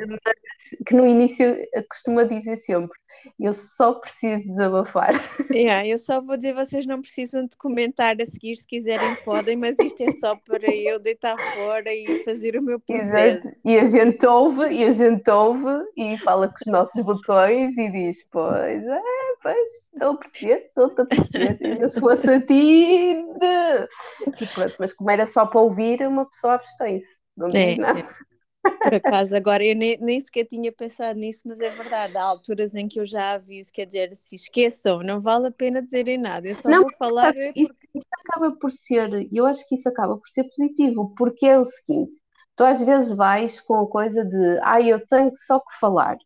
Que 0.85 0.93
no 0.93 1.05
início 1.05 1.55
costuma 1.89 2.23
dizer 2.23 2.57
sempre, 2.57 2.98
eu 3.39 3.53
só 3.53 3.93
preciso 3.93 4.47
desabafar. 4.47 5.13
Yeah, 5.51 5.87
eu 5.87 5.97
só 5.97 6.21
vou 6.21 6.37
dizer, 6.37 6.53
vocês 6.53 6.85
não 6.85 7.01
precisam 7.01 7.45
de 7.45 7.57
comentar 7.57 8.15
a 8.21 8.25
seguir, 8.25 8.55
se 8.55 8.67
quiserem 8.67 9.15
podem, 9.23 9.55
mas 9.55 9.77
isto 9.79 10.01
é 10.01 10.11
só 10.11 10.35
para 10.35 10.73
eu 10.73 10.99
deitar 10.99 11.37
fora 11.55 11.91
e 11.91 12.23
fazer 12.23 12.55
o 12.57 12.61
meu 12.61 12.79
processo. 12.79 13.47
Exato. 13.47 13.61
E 13.65 13.77
a 13.77 13.87
gente 13.87 14.25
ouve, 14.25 14.69
e 14.69 14.83
a 14.83 14.91
gente 14.91 15.29
ouve, 15.29 15.83
e 15.97 16.17
fala 16.19 16.47
com 16.47 16.55
os 16.61 16.71
nossos 16.71 17.03
botões 17.03 17.77
e 17.77 17.91
diz, 17.91 18.25
pois 18.31 18.85
é, 18.85 19.01
pois, 19.41 19.71
estou 19.93 20.11
a 20.11 20.17
perceber, 20.17 20.65
estou 20.67 20.85
a 20.85 21.05
perceber, 21.05 21.81
eu 21.81 21.89
se 21.89 21.99
fosse 21.99 22.29
a 22.29 22.41
ti, 22.41 23.15
e 23.15 24.47
pronto, 24.53 24.75
mas 24.79 24.93
como 24.93 25.09
era 25.09 25.27
só 25.27 25.45
para 25.45 25.61
ouvir, 25.61 26.01
uma 26.07 26.25
pessoa 26.29 26.55
abstém-se, 26.55 27.19
não 27.35 27.49
diz 27.49 27.55
é, 27.55 27.75
nada. 27.75 27.99
É. 27.99 28.29
Por 28.61 28.93
acaso, 28.93 29.35
agora 29.35 29.63
eu 29.63 29.75
nem, 29.75 29.97
nem 29.99 30.19
sequer 30.19 30.45
tinha 30.45 30.71
pensado 30.71 31.19
nisso, 31.19 31.41
mas 31.45 31.59
é 31.59 31.69
verdade. 31.69 32.17
Há 32.17 32.23
alturas 32.23 32.73
em 32.75 32.87
que 32.87 32.99
eu 32.99 33.05
já 33.05 33.33
aviso, 33.33 33.71
quer 33.71 33.85
dizer, 33.85 34.15
se 34.15 34.35
esqueçam, 34.35 35.01
não 35.01 35.21
vale 35.21 35.47
a 35.47 35.51
pena 35.51 35.81
dizerem 35.81 36.17
nada. 36.17 36.47
Eu 36.47 36.55
só 36.55 36.69
não, 36.69 36.81
vou 36.81 36.93
falar. 36.97 37.33
Porque... 37.33 37.53
Isso, 37.55 37.73
isso, 37.95 38.07
acaba 38.25 38.51
por 38.55 38.71
ser, 38.71 39.27
eu 39.31 39.45
acho 39.45 39.67
que 39.67 39.75
isso 39.75 39.87
acaba 39.87 40.17
por 40.17 40.29
ser 40.29 40.43
positivo, 40.43 41.13
porque 41.17 41.45
é 41.45 41.57
o 41.57 41.65
seguinte: 41.65 42.17
tu 42.55 42.63
às 42.63 42.81
vezes 42.81 43.11
vais 43.11 43.61
com 43.61 43.79
a 43.79 43.87
coisa 43.87 44.25
de, 44.25 44.59
ah, 44.63 44.81
eu 44.81 45.05
tenho 45.07 45.31
só 45.35 45.59
que 45.59 45.79
falar. 45.79 46.17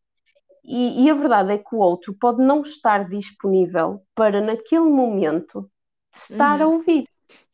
E, 0.63 1.03
e 1.03 1.09
a 1.09 1.13
verdade 1.13 1.51
é 1.51 1.57
que 1.57 1.75
o 1.75 1.79
outro 1.79 2.15
pode 2.19 2.41
não 2.41 2.61
estar 2.61 3.09
disponível 3.09 4.01
para, 4.15 4.39
naquele 4.39 4.89
momento, 4.89 5.69
estar 6.13 6.61
uhum. 6.61 6.65
a 6.65 6.69
ouvir. 6.69 7.05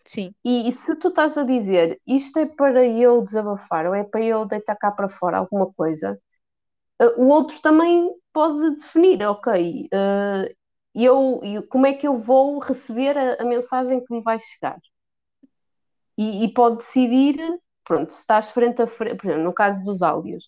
Sim. 0.09 0.33
E, 0.43 0.67
e, 0.69 0.71
se 0.71 0.95
tu 0.95 1.09
estás 1.09 1.37
a 1.37 1.43
dizer 1.43 2.01
isto 2.07 2.39
é 2.39 2.45
para 2.47 2.83
eu 2.87 3.21
desabafar 3.21 3.85
ou 3.85 3.93
é 3.93 4.03
para 4.03 4.23
eu 4.23 4.43
deitar 4.45 4.75
cá 4.75 4.91
para 4.91 5.07
fora 5.07 5.37
alguma 5.37 5.71
coisa, 5.73 6.19
uh, 7.01 7.21
o 7.21 7.27
outro 7.29 7.61
também 7.61 8.11
pode 8.33 8.77
definir, 8.77 9.21
ok, 9.27 9.87
uh, 9.93 10.55
eu, 10.95 11.41
eu, 11.43 11.67
como 11.67 11.85
é 11.87 11.93
que 11.93 12.07
eu 12.07 12.17
vou 12.17 12.59
receber 12.59 13.17
a, 13.17 13.43
a 13.43 13.45
mensagem 13.45 14.03
que 14.03 14.13
me 14.13 14.23
vai 14.23 14.39
chegar? 14.39 14.79
E, 16.17 16.45
e, 16.45 16.53
pode 16.53 16.77
decidir, 16.77 17.37
pronto, 17.83 18.11
se 18.11 18.19
estás 18.19 18.49
frente 18.51 18.81
a 18.81 18.87
frente, 18.87 19.17
por 19.17 19.27
exemplo, 19.27 19.43
no 19.43 19.53
caso 19.53 19.83
dos 19.83 20.01
áudios, 20.01 20.45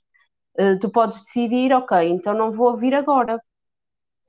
uh, 0.60 0.80
tu 0.80 0.91
podes 0.91 1.21
decidir, 1.24 1.74
ok, 1.74 2.10
então 2.10 2.34
não 2.34 2.52
vou 2.52 2.71
ouvir 2.71 2.95
agora, 2.95 3.41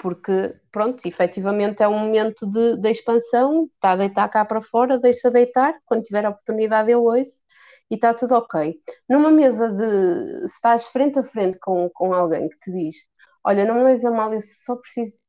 porque, 0.02 0.52
pronto, 0.72 1.06
efetivamente 1.06 1.80
é 1.80 1.86
um 1.86 1.96
momento 1.96 2.44
de, 2.44 2.76
de 2.76 2.90
expansão, 2.90 3.70
está 3.76 3.92
a 3.92 3.96
deitar 3.96 4.28
cá 4.28 4.44
para 4.44 4.60
fora, 4.60 4.98
deixa 4.98 5.30
deitar, 5.30 5.78
quando 5.86 6.02
tiver 6.02 6.26
a 6.26 6.30
oportunidade 6.30 6.90
eu 6.90 7.04
ouço 7.04 7.44
e 7.88 7.94
está 7.94 8.12
tudo 8.12 8.34
ok. 8.34 8.74
Numa 9.08 9.30
mesa 9.30 9.70
de, 9.70 10.40
se 10.48 10.56
estás 10.56 10.88
frente 10.88 11.20
a 11.20 11.22
frente 11.22 11.56
com, 11.60 11.88
com 11.90 12.12
alguém 12.12 12.48
que 12.48 12.58
te 12.58 12.72
diz, 12.72 12.96
olha, 13.44 13.64
não 13.64 13.76
me 13.76 13.84
leis 13.84 14.04
a 14.04 14.10
mal, 14.10 14.34
eu 14.34 14.42
só 14.42 14.74
preciso 14.74 15.22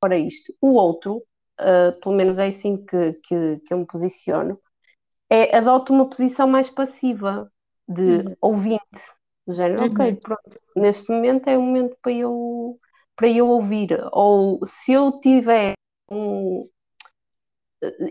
para 0.00 0.16
isto. 0.16 0.54
O 0.62 0.72
outro, 0.72 1.22
uh, 1.60 1.92
pelo 2.00 2.14
menos 2.14 2.38
é 2.38 2.46
assim 2.46 2.82
que, 2.86 3.12
que, 3.22 3.58
que 3.66 3.74
eu 3.74 3.78
me 3.78 3.86
posiciono, 3.86 4.58
é, 5.28 5.54
adota 5.54 5.92
uma 5.92 6.08
posição 6.08 6.48
mais 6.48 6.70
passiva, 6.70 7.52
de 7.86 8.02
uhum. 8.02 8.36
ouvinte, 8.40 9.12
do 9.46 9.52
género, 9.52 9.82
uhum. 9.82 9.92
ok, 9.92 10.14
pronto, 10.22 10.60
neste 10.74 11.12
momento 11.12 11.48
é 11.48 11.58
o 11.58 11.62
momento 11.62 11.96
para 12.00 12.12
eu 12.12 12.78
para 13.18 13.28
eu 13.28 13.48
ouvir. 13.48 13.90
Ou 14.12 14.60
se 14.64 14.92
eu 14.92 15.20
tiver 15.20 15.74
um. 16.10 16.68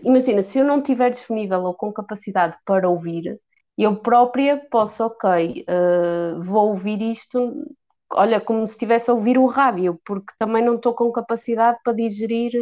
Imagina, 0.02 0.42
se 0.42 0.58
eu 0.58 0.64
não 0.64 0.78
estiver 0.78 1.10
disponível 1.10 1.62
ou 1.62 1.74
com 1.74 1.92
capacidade 1.92 2.56
para 2.64 2.88
ouvir, 2.88 3.38
eu 3.76 3.96
própria 4.00 4.56
posso, 4.70 5.04
ok, 5.04 5.64
uh, 5.68 6.42
vou 6.42 6.68
ouvir 6.70 7.00
isto, 7.02 7.66
olha, 8.12 8.40
como 8.40 8.66
se 8.66 8.74
estivesse 8.74 9.10
a 9.10 9.14
ouvir 9.14 9.38
o 9.38 9.46
rádio, 9.46 10.00
porque 10.04 10.32
também 10.38 10.64
não 10.64 10.76
estou 10.76 10.94
com 10.94 11.12
capacidade 11.12 11.78
para 11.84 11.92
digerir 11.94 12.52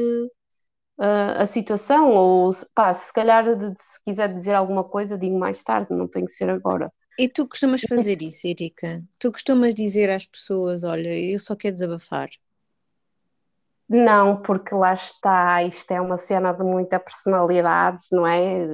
uh, 0.98 1.42
a 1.42 1.46
situação, 1.46 2.10
ou 2.12 2.52
pá, 2.74 2.92
se 2.94 3.12
calhar 3.12 3.44
se 3.76 4.02
quiser 4.04 4.32
dizer 4.34 4.54
alguma 4.54 4.84
coisa, 4.84 5.18
digo 5.18 5.38
mais 5.38 5.62
tarde, 5.62 5.94
não 5.94 6.08
tem 6.08 6.24
que 6.24 6.32
ser 6.32 6.50
agora. 6.50 6.92
E 7.18 7.28
tu 7.28 7.48
costumas 7.48 7.80
fazer 7.80 8.20
isso, 8.20 8.46
Erika? 8.46 9.02
Tu 9.18 9.32
costumas 9.32 9.74
dizer 9.74 10.10
às 10.10 10.26
pessoas: 10.26 10.84
Olha, 10.84 11.18
eu 11.18 11.38
só 11.38 11.56
quero 11.56 11.74
desabafar? 11.74 12.28
Não, 13.88 14.42
porque 14.42 14.74
lá 14.74 14.94
está, 14.94 15.62
isto 15.62 15.92
é 15.92 16.00
uma 16.00 16.16
cena 16.16 16.52
de 16.52 16.62
muita 16.64 16.98
personalidades, 16.98 18.08
não 18.10 18.26
é? 18.26 18.66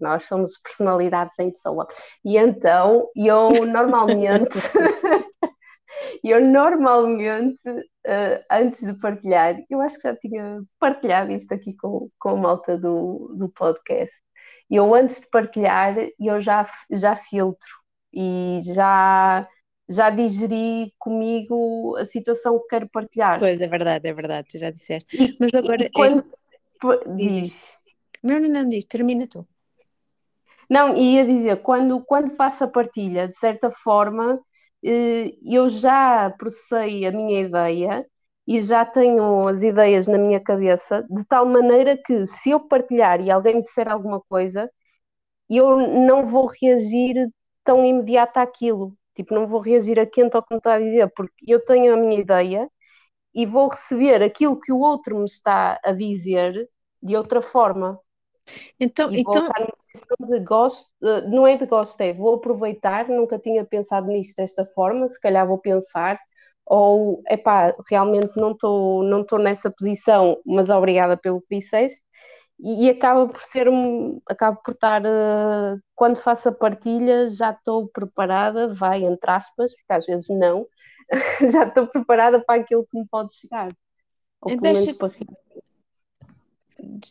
Nós 0.00 0.24
somos 0.24 0.58
personalidades 0.58 1.38
em 1.38 1.50
pessoa. 1.50 1.86
E 2.24 2.36
então 2.36 3.08
eu 3.16 3.64
normalmente, 3.66 4.50
eu 6.22 6.40
normalmente, 6.44 7.62
uh, 7.66 8.44
antes 8.50 8.86
de 8.86 8.92
partilhar, 9.00 9.56
eu 9.70 9.80
acho 9.80 9.96
que 9.96 10.02
já 10.02 10.14
tinha 10.14 10.62
partilhado 10.78 11.32
isto 11.32 11.52
aqui 11.54 11.74
com, 11.76 12.10
com 12.18 12.30
a 12.30 12.36
malta 12.36 12.76
do, 12.76 13.34
do 13.36 13.48
podcast. 13.48 14.14
Eu 14.70 14.94
antes 14.94 15.22
de 15.22 15.30
partilhar, 15.30 15.96
eu 16.20 16.40
já, 16.42 16.68
já 16.90 17.16
filtro 17.16 17.87
e 18.20 18.58
já, 18.74 19.48
já 19.88 20.10
digeri 20.10 20.92
comigo 20.98 21.96
a 21.96 22.04
situação 22.04 22.58
que 22.58 22.66
quero 22.66 22.88
partilhar. 22.88 23.38
Pois, 23.38 23.60
é 23.60 23.68
verdade, 23.68 24.08
é 24.08 24.12
verdade, 24.12 24.48
tu 24.50 24.58
já 24.58 24.70
disseste. 24.72 25.16
E, 25.16 25.36
Mas 25.38 25.54
agora. 25.54 25.88
Quando... 25.94 26.24
É... 26.84 27.14
Diz. 27.14 27.78
Não, 28.20 28.40
não, 28.40 28.48
não, 28.48 28.68
diz, 28.68 28.84
termina 28.86 29.24
tu. 29.28 29.46
Não, 30.68 30.96
ia 30.96 31.24
dizer, 31.24 31.62
quando, 31.62 32.04
quando 32.04 32.32
faço 32.32 32.64
a 32.64 32.68
partilha, 32.68 33.28
de 33.28 33.38
certa 33.38 33.70
forma, 33.70 34.40
eh, 34.84 35.32
eu 35.42 35.68
já 35.68 36.28
processei 36.36 37.06
a 37.06 37.12
minha 37.12 37.40
ideia 37.40 38.04
e 38.46 38.60
já 38.60 38.84
tenho 38.84 39.46
as 39.46 39.62
ideias 39.62 40.08
na 40.08 40.18
minha 40.18 40.40
cabeça, 40.40 41.06
de 41.08 41.24
tal 41.24 41.46
maneira 41.46 41.96
que 41.96 42.26
se 42.26 42.50
eu 42.50 42.60
partilhar 42.60 43.20
e 43.20 43.30
alguém 43.30 43.62
disser 43.62 43.90
alguma 43.90 44.20
coisa, 44.20 44.68
eu 45.48 45.76
não 46.04 46.26
vou 46.28 46.46
reagir 46.60 47.30
tão 47.68 47.84
imediato 47.84 48.38
àquilo. 48.38 48.96
Tipo, 49.14 49.34
não 49.34 49.46
vou 49.46 49.60
reagir 49.60 50.00
a 50.00 50.06
quente 50.06 50.34
ao 50.34 50.42
que 50.42 50.54
me 50.54 50.58
está 50.58 50.74
a 50.74 50.78
dizer, 50.78 51.12
porque 51.14 51.44
eu 51.46 51.62
tenho 51.62 51.92
a 51.92 51.96
minha 51.98 52.18
ideia 52.18 52.66
e 53.34 53.44
vou 53.44 53.68
receber 53.68 54.22
aquilo 54.22 54.58
que 54.58 54.72
o 54.72 54.78
outro 54.78 55.18
me 55.18 55.26
está 55.26 55.78
a 55.84 55.92
dizer 55.92 56.66
de 57.02 57.14
outra 57.14 57.42
forma. 57.42 58.00
Então, 58.80 59.12
e 59.12 59.20
então... 59.20 59.46
de 60.30 60.40
gosto, 60.40 60.90
não 61.28 61.46
é 61.46 61.58
de 61.58 61.66
gosto, 61.66 62.00
é 62.00 62.14
vou 62.14 62.36
aproveitar, 62.36 63.06
nunca 63.08 63.38
tinha 63.38 63.66
pensado 63.66 64.06
nisto 64.06 64.36
desta 64.36 64.64
forma, 64.64 65.06
se 65.08 65.20
calhar 65.20 65.46
vou 65.46 65.58
pensar, 65.58 66.18
ou 66.64 67.22
epá, 67.28 67.74
realmente 67.90 68.32
não 68.36 68.52
estou 68.52 69.02
não 69.02 69.20
estou 69.20 69.38
nessa 69.38 69.70
posição, 69.70 70.38
mas 70.46 70.70
obrigada 70.70 71.18
pelo 71.18 71.42
que 71.42 71.58
disseste, 71.58 72.02
e, 72.58 72.86
e 72.86 72.90
acaba 72.90 73.28
por 73.28 73.42
ser 73.42 73.68
um, 73.68 74.20
acaba 74.26 74.56
por 74.56 74.72
estar, 74.72 75.02
uh, 75.04 75.80
quando 75.94 76.16
faço 76.16 76.48
a 76.48 76.52
partilha, 76.52 77.28
já 77.28 77.50
estou 77.50 77.88
preparada, 77.88 78.72
vai 78.72 79.04
entre 79.04 79.30
aspas, 79.30 79.74
porque 79.74 79.92
às 79.92 80.06
vezes 80.06 80.28
não, 80.30 80.66
já 81.52 81.64
estou 81.64 81.86
preparada 81.86 82.40
para 82.40 82.60
aquilo 82.60 82.86
que 82.86 82.98
me 82.98 83.06
pode 83.06 83.34
chegar. 83.34 83.68
Ou 84.40 84.50
pelo 84.56 84.62
menos 84.62 84.92
para 84.92 85.12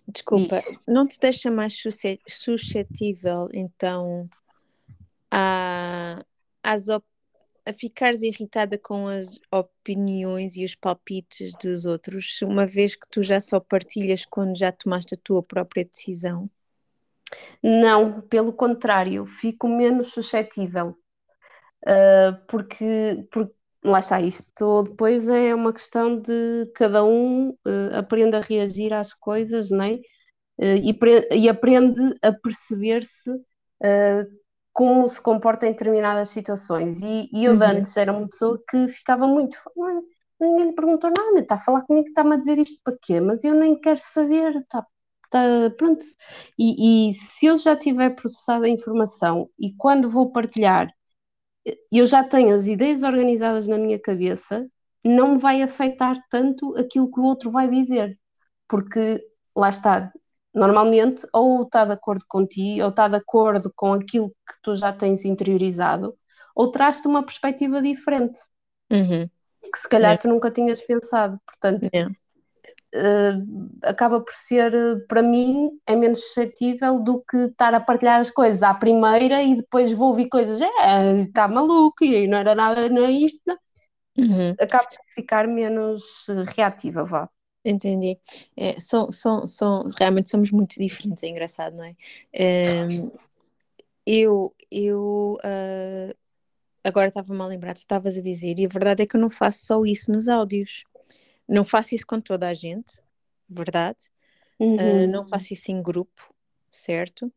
Desculpa, 0.08 0.62
Diz. 0.62 0.80
não 0.88 1.06
te 1.06 1.20
deixa 1.20 1.52
mais 1.52 1.78
suscetível 2.28 3.50
então 3.54 4.30
a, 5.30 6.24
às 6.64 6.88
op 6.88 7.06
a 7.68 7.74
ficares 7.74 8.22
irritada 8.22 8.78
com 8.78 9.08
as 9.08 9.38
opiniões 9.52 10.56
e 10.56 10.64
os 10.64 10.74
palpites 10.74 11.52
dos 11.62 11.84
outros, 11.86 12.42
uma 12.42 12.66
vez 12.66 12.96
que 12.96 13.08
tu 13.10 13.22
já 13.22 13.42
só 13.42 13.60
partilhas 13.60 14.26
quando 14.26 14.58
já 14.58 14.72
tomaste 14.72 15.16
a 15.16 15.18
tua 15.22 15.44
própria 15.44 15.84
decisão? 15.84 16.50
Não, 17.62 18.22
pelo 18.22 18.54
contrário, 18.54 19.26
fico 19.26 19.68
menos 19.68 20.14
suscetível. 20.14 20.98
Uh, 21.86 22.40
porque, 22.48 23.28
porque 23.30 23.54
lá 23.84 24.00
está, 24.00 24.22
isto 24.22 24.84
depois 24.84 25.28
é 25.28 25.54
uma 25.54 25.74
questão 25.74 26.20
de 26.20 26.72
cada 26.74 27.04
um 27.04 27.50
uh, 27.50 27.96
aprende 27.96 28.38
a 28.38 28.42
reagir 28.42 28.94
às 28.94 29.14
coisas, 29.14 29.70
não 29.70 29.84
é? 29.84 29.96
Uh, 30.58 30.78
e, 30.82 30.98
e, 31.32 31.50
aprende 31.50 32.02
a 32.22 32.32
perceber-se 32.32 33.30
como 34.78 35.10
se 35.10 35.20
comporta 35.20 35.66
em 35.66 35.72
determinadas 35.72 36.30
situações. 36.30 37.02
E, 37.02 37.28
e 37.34 37.46
eu 37.46 37.54
uhum. 37.54 37.64
antes 37.64 37.98
era 37.98 38.14
uma 38.14 38.28
pessoa 38.30 38.62
que 38.70 38.88
ficava 38.88 39.28
muito. 39.28 39.58
Ninguém 40.40 40.68
lhe 40.68 40.74
perguntou 40.74 41.10
nada, 41.10 41.40
está 41.40 41.56
a 41.56 41.60
falar 41.60 41.82
comigo, 41.82 42.08
está-me 42.08 42.36
a 42.36 42.38
dizer 42.38 42.60
isto 42.60 42.84
para 42.84 42.96
quê? 43.02 43.20
Mas 43.20 43.44
eu 43.44 43.56
nem 43.56 43.80
quero 43.82 44.00
saber, 44.00 44.56
está, 44.58 44.86
está 45.26 45.42
pronto. 45.76 46.06
E, 46.60 47.10
e 47.10 47.14
se 47.14 47.48
eu 47.48 47.58
já 47.58 47.76
tiver 47.76 48.12
processado 48.12 48.66
a 48.66 48.70
informação 48.70 49.50
e 49.60 49.74
quando 49.74 50.12
vou 50.12 50.32
partilhar 50.32 50.88
eu 51.92 52.06
já 52.06 52.24
tenho 52.24 52.56
as 52.56 52.68
ideias 52.68 53.04
organizadas 53.04 53.68
na 53.68 53.78
minha 53.78 54.00
cabeça, 54.00 54.70
não 55.04 55.34
me 55.34 55.40
vai 55.40 55.64
afetar 55.64 56.16
tanto 56.30 56.78
aquilo 56.78 57.10
que 57.12 57.20
o 57.20 57.24
outro 57.24 57.52
vai 57.52 57.68
dizer, 57.68 58.18
porque 58.68 59.20
lá 59.56 59.70
está, 59.70 60.12
normalmente 60.58 61.28
ou 61.32 61.64
está 61.64 61.86
de 61.86 61.94
acordo 61.94 62.26
contigo, 62.28 62.84
ou 62.84 62.90
está 62.90 63.08
de 63.08 63.16
acordo 63.16 63.72
com 63.76 63.94
aquilo 63.94 64.30
que 64.30 64.62
tu 64.62 64.76
já 64.76 64.92
tens 64.92 65.24
interiorizado, 65.26 66.16
ou 66.56 66.72
traz-te 66.72 67.08
uma 67.08 67.24
perspectiva 67.24 67.82
diferente, 67.82 68.40
uhum. 68.92 69.30
que 69.72 69.80
se 69.80 69.88
calhar 69.88 70.18
tu 70.18 70.28
nunca 70.28 70.52
tinhas 70.52 70.82
pensado, 70.82 71.40
portanto... 71.46 71.88
Uh, 72.96 73.70
acaba 73.84 74.22
por 74.22 74.34
ser, 74.34 74.72
para 75.08 75.22
mim, 75.22 75.70
é 75.86 75.94
menos 75.94 76.20
suscetível 76.24 77.00
do 77.04 77.22
que 77.30 77.38
estar 77.38 77.74
a 77.74 77.82
partilhar 77.82 78.22
as 78.22 78.32
coisas 78.32 78.64
à 78.64 78.74
primeira 78.74 79.44
e 79.44 79.58
depois 79.58 79.92
vou 79.92 80.08
ouvir 80.08 80.30
coisas, 80.30 80.60
é, 80.62 81.22
está 81.22 81.50
maluco 81.50 82.04
e 82.04 82.28
não 82.28 82.38
era 82.38 82.56
nada, 82.56 82.88
não 82.88 83.06
é 83.06 83.12
isto. 83.12 83.60
Uhum. 84.18 84.56
Acaba 84.60 84.86
por 84.86 84.98
ficar 85.14 85.48
menos 85.48 86.26
reativa, 86.56 87.04
vá. 87.04 87.30
Entendi. 87.70 88.18
É, 88.56 88.80
são, 88.80 89.12
são, 89.12 89.46
são, 89.46 89.90
realmente 89.98 90.30
somos 90.30 90.52
muito 90.52 90.80
diferentes, 90.80 91.22
é 91.22 91.28
engraçado, 91.28 91.76
não 91.76 91.84
é? 91.84 91.96
Um, 92.90 93.12
eu, 94.06 94.56
eu 94.72 95.38
uh, 95.44 96.16
agora 96.82 97.10
estava-me 97.10 97.42
a 97.42 97.46
lembrar, 97.46 97.74
tu 97.74 97.80
estavas 97.80 98.18
a 98.18 98.22
dizer, 98.22 98.58
e 98.58 98.66
a 98.66 98.70
verdade 98.70 99.04
é 99.04 99.06
que 99.06 99.18
eu 99.18 99.20
não 99.20 99.30
faço 99.30 99.66
só 99.66 99.84
isso 99.84 100.12
nos 100.12 100.30
áudios. 100.30 100.86
Não 101.46 101.66
faço 101.66 101.94
isso 101.94 102.08
com 102.08 102.22
toda 102.22 102.48
a 102.48 102.54
gente, 102.54 103.02
verdade? 103.50 104.00
Uhum. 104.58 104.76
Uh, 104.76 105.08
não 105.08 105.26
faço 105.26 105.54
isso 105.54 105.70
em 105.70 105.82
grupo, 105.82 106.34
certo? 106.72 107.32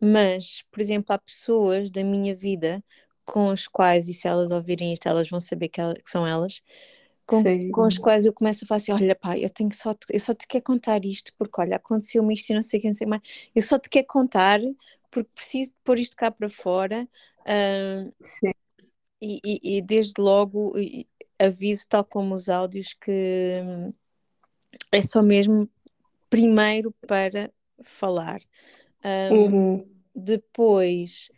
Mas, 0.00 0.64
por 0.72 0.80
exemplo, 0.80 1.14
há 1.14 1.18
pessoas 1.18 1.88
da 1.88 2.02
minha 2.02 2.34
vida 2.34 2.82
com 3.24 3.50
as 3.50 3.68
quais, 3.68 4.08
e 4.08 4.14
se 4.14 4.26
elas 4.26 4.50
ouvirem 4.50 4.92
isto, 4.92 5.08
elas 5.08 5.28
vão 5.28 5.40
saber 5.40 5.68
que, 5.68 5.80
ela, 5.80 5.94
que 5.94 6.10
são 6.10 6.26
elas, 6.26 6.62
com, 7.28 7.44
com, 7.70 7.84
as 7.84 7.98
quais 7.98 8.24
eu 8.24 8.32
começo 8.32 8.64
a 8.64 8.66
falar 8.66 8.78
assim: 8.78 8.92
olha, 8.92 9.14
pá, 9.14 9.38
eu 9.38 9.50
tenho 9.50 9.72
só 9.74 9.92
te, 9.92 10.06
eu 10.10 10.18
só 10.18 10.32
te 10.32 10.48
quero 10.48 10.64
contar 10.64 11.04
isto, 11.04 11.30
porque 11.36 11.60
olha, 11.60 11.76
aconteceu-me 11.76 12.32
isto 12.32 12.48
e 12.48 12.54
não 12.54 12.62
sei 12.62 12.80
quem 12.80 12.94
sei 12.94 13.06
mais. 13.06 13.20
Eu 13.54 13.60
só 13.60 13.78
te 13.78 13.90
quero 13.90 14.06
contar 14.06 14.58
porque 15.10 15.28
preciso 15.34 15.70
de 15.70 15.76
pôr 15.84 15.98
isto 15.98 16.16
cá 16.16 16.30
para 16.30 16.48
fora. 16.48 17.06
Uh, 17.40 18.12
e, 19.20 19.40
e, 19.44 19.76
e, 19.76 19.82
desde 19.82 20.14
logo, 20.18 20.74
aviso, 21.38 21.86
tal 21.86 22.02
como 22.02 22.34
os 22.34 22.48
áudios, 22.48 22.94
que 22.94 23.60
hum, 23.62 23.92
é 24.90 25.02
só 25.02 25.20
mesmo 25.20 25.68
primeiro 26.30 26.94
para 27.06 27.52
falar. 27.82 28.40
Um, 29.04 29.36
uhum. 29.36 29.88
Depois, 30.14 31.28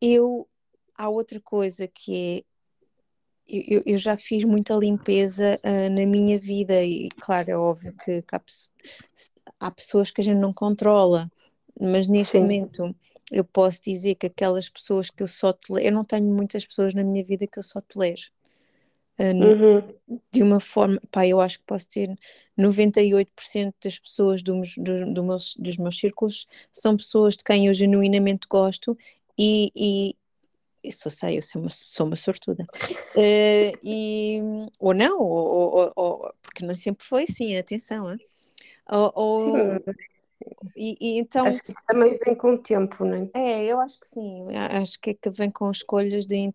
eu 0.00 0.48
há 0.94 1.10
outra 1.10 1.40
coisa 1.40 1.86
que 1.86 2.38
é 2.38 2.53
eu, 3.48 3.82
eu 3.84 3.98
já 3.98 4.16
fiz 4.16 4.44
muita 4.44 4.74
limpeza 4.74 5.60
uh, 5.62 5.90
na 5.90 6.06
minha 6.06 6.38
vida 6.38 6.82
e 6.84 7.08
claro, 7.20 7.50
é 7.50 7.56
óbvio 7.56 7.92
que, 7.92 8.22
que 8.22 8.34
há, 8.34 8.42
há, 9.60 9.70
pessoas 9.70 10.10
que 10.10 10.20
a 10.20 10.24
gente 10.24 10.38
não 10.38 10.52
controla, 10.52 11.30
mas 11.80 12.06
neste 12.06 12.32
Sim. 12.32 12.40
momento 12.40 12.96
eu 13.30 13.44
posso 13.44 13.82
dizer 13.82 14.14
que 14.16 14.26
aquelas 14.26 14.68
pessoas 14.68 15.10
que 15.10 15.22
eu 15.22 15.26
só 15.26 15.52
tolero, 15.52 15.86
eu 15.86 15.92
não 15.92 16.04
tenho 16.04 16.26
muitas 16.26 16.66
pessoas 16.66 16.94
na 16.94 17.02
minha 17.02 17.24
vida 17.24 17.46
que 17.46 17.58
eu 17.58 17.62
só 17.62 17.80
tolero 17.80 18.22
uhum. 19.18 20.18
de 20.32 20.42
uma 20.42 20.60
forma, 20.60 21.00
pá, 21.10 21.26
eu 21.26 21.40
acho 21.40 21.58
que 21.58 21.64
posso 21.64 21.88
ter 21.88 22.16
98% 22.58 23.74
das 23.82 23.98
pessoas 23.98 24.42
do, 24.42 24.60
do, 24.78 25.12
do 25.12 25.24
meus, 25.24 25.54
dos 25.56 25.76
meus 25.76 25.98
círculos 25.98 26.46
são 26.72 26.96
pessoas 26.96 27.36
de 27.36 27.44
quem 27.44 27.66
eu 27.66 27.74
genuinamente 27.74 28.46
gosto 28.48 28.96
e, 29.38 29.70
e 29.74 30.16
isso 30.84 31.08
eu 31.08 31.10
sei, 31.10 31.38
eu 31.38 31.42
sou 31.42 31.62
uma, 31.62 31.70
sou 31.70 32.06
uma 32.06 32.16
sortuda. 32.16 32.64
Uh, 33.16 33.78
e, 33.82 34.40
ou 34.78 34.94
não, 34.94 35.18
ou, 35.18 35.74
ou, 35.76 35.92
ou, 35.96 36.34
porque 36.42 36.64
não 36.64 36.76
sempre 36.76 37.04
foi 37.04 37.24
assim, 37.24 37.56
atenção. 37.56 38.10
Hein? 38.10 38.18
Ou, 38.90 39.12
ou, 39.14 39.44
sim. 39.44 39.94
E, 40.76 40.96
e, 41.00 41.18
então, 41.18 41.46
acho 41.46 41.62
que 41.62 41.70
isso 41.70 41.80
também 41.86 42.18
vem 42.24 42.34
com 42.34 42.54
o 42.54 42.58
tempo, 42.58 43.04
não 43.04 43.30
é? 43.34 43.40
É, 43.40 43.64
eu 43.64 43.80
acho 43.80 43.98
que 43.98 44.08
sim. 44.08 44.46
Acho 44.54 45.00
que 45.00 45.10
é 45.10 45.14
que 45.14 45.30
vem 45.30 45.50
com 45.50 45.70
escolhas 45.70 46.26
de 46.26 46.52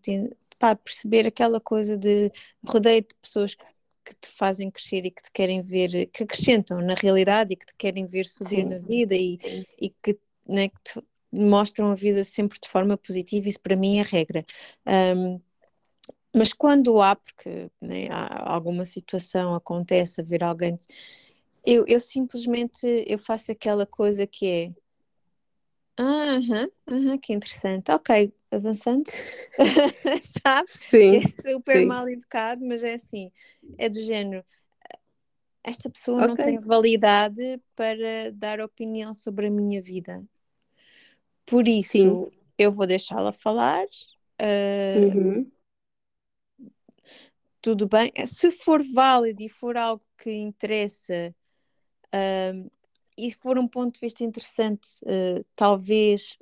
pá, 0.58 0.76
perceber 0.76 1.26
aquela 1.26 1.58
coisa 1.58 1.96
de 1.96 2.30
rodeio 2.64 3.00
de 3.00 3.14
pessoas 3.20 3.54
que 3.54 4.14
te 4.14 4.28
fazem 4.36 4.70
crescer 4.70 5.06
e 5.06 5.10
que 5.10 5.22
te 5.22 5.30
querem 5.32 5.62
ver, 5.62 6.06
que 6.06 6.22
acrescentam 6.22 6.80
na 6.80 6.94
realidade 6.94 7.52
e 7.52 7.56
que 7.56 7.66
te 7.66 7.74
querem 7.76 8.06
ver 8.06 8.26
subir 8.26 8.62
Sim. 8.62 8.64
na 8.64 8.78
vida 8.78 9.14
e, 9.14 9.38
e 9.80 9.90
que, 10.02 10.18
né, 10.46 10.68
que 10.68 10.80
te 10.82 11.02
mostram 11.32 11.90
a 11.92 11.94
vida 11.94 12.24
sempre 12.24 12.58
de 12.60 12.68
forma 12.68 12.96
positiva, 12.96 13.48
isso 13.48 13.60
para 13.60 13.76
mim 13.76 13.98
é 13.98 14.02
regra. 14.02 14.44
Um, 15.16 15.40
mas 16.34 16.52
quando 16.52 17.00
há, 17.02 17.16
porque 17.16 17.70
né, 17.80 18.08
há 18.10 18.52
alguma 18.54 18.84
situação 18.84 19.54
acontece, 19.54 20.20
a 20.20 20.24
ver 20.24 20.44
alguém, 20.44 20.76
eu, 21.64 21.84
eu 21.88 22.00
simplesmente 22.00 22.86
eu 23.06 23.18
faço 23.18 23.52
aquela 23.52 23.86
coisa 23.86 24.26
que 24.26 24.46
é 24.46 24.72
Aham, 25.98 26.68
aham, 26.90 27.18
que 27.18 27.32
interessante. 27.32 27.92
Ok, 27.92 28.32
avançando. 28.50 29.04
Sabe? 30.46 30.68
Sim. 30.90 31.20
é 31.20 31.20
super 31.42 31.80
sim. 31.80 31.86
mal 31.86 32.08
educado, 32.08 32.64
mas 32.66 32.82
é 32.82 32.94
assim, 32.94 33.30
é 33.78 33.88
do 33.88 34.00
género. 34.00 34.44
Esta 35.62 35.88
pessoa 35.90 36.22
não 36.22 36.36
tem 36.36 36.58
validade 36.58 37.60
para 37.74 38.30
dar 38.32 38.60
opinião 38.60 39.12
sobre 39.14 39.46
a 39.46 39.50
minha 39.50 39.82
vida. 39.82 40.24
Por 41.50 41.66
isso, 41.66 41.90
Sim. 41.90 42.26
eu 42.56 42.70
vou 42.70 42.86
deixá-la 42.86 43.32
falar. 43.32 43.84
Uh, 44.40 45.20
Uhum. 45.20 45.52
tudo 47.60 47.86
bem. 47.88 48.12
Se 48.26 48.52
for 48.52 48.82
válido 48.94 49.42
e 49.42 49.48
for 49.48 49.76
algo 49.76 50.02
que 50.16 50.30
interessa, 50.32 51.34
uh, 52.14 52.70
e 53.18 53.32
for 53.32 53.58
um 53.58 53.68
ponto 53.68 53.94
de 53.94 54.00
vista 54.00 54.24
interessante, 54.24 54.88
uh, 55.02 55.44
talvez 55.56 56.38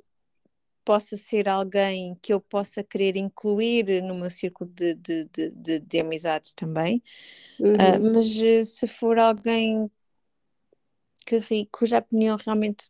possa 0.85 1.17
ser 1.17 1.49
alguém 1.49 2.15
que 2.21 2.33
eu 2.33 2.39
possa 2.39 2.83
querer 2.83 3.17
incluir 3.17 4.01
no 4.01 4.15
meu 4.15 4.29
círculo 4.29 4.71
de, 4.71 4.93
de, 4.95 5.25
de, 5.25 5.49
de, 5.51 5.79
de 5.79 5.99
amizades 5.99 6.53
também. 6.53 7.03
Ah, 7.59 7.97
uhum. 7.97 8.09
Uh, 8.09 8.13
mas 8.13 8.27
uh, 8.35 8.65
se 8.65 8.87
for 8.87 9.19
alguém 9.19 9.91
que, 11.25 11.67
cuja 11.71 11.99
opinião 11.99 12.37
realmente 12.37 12.89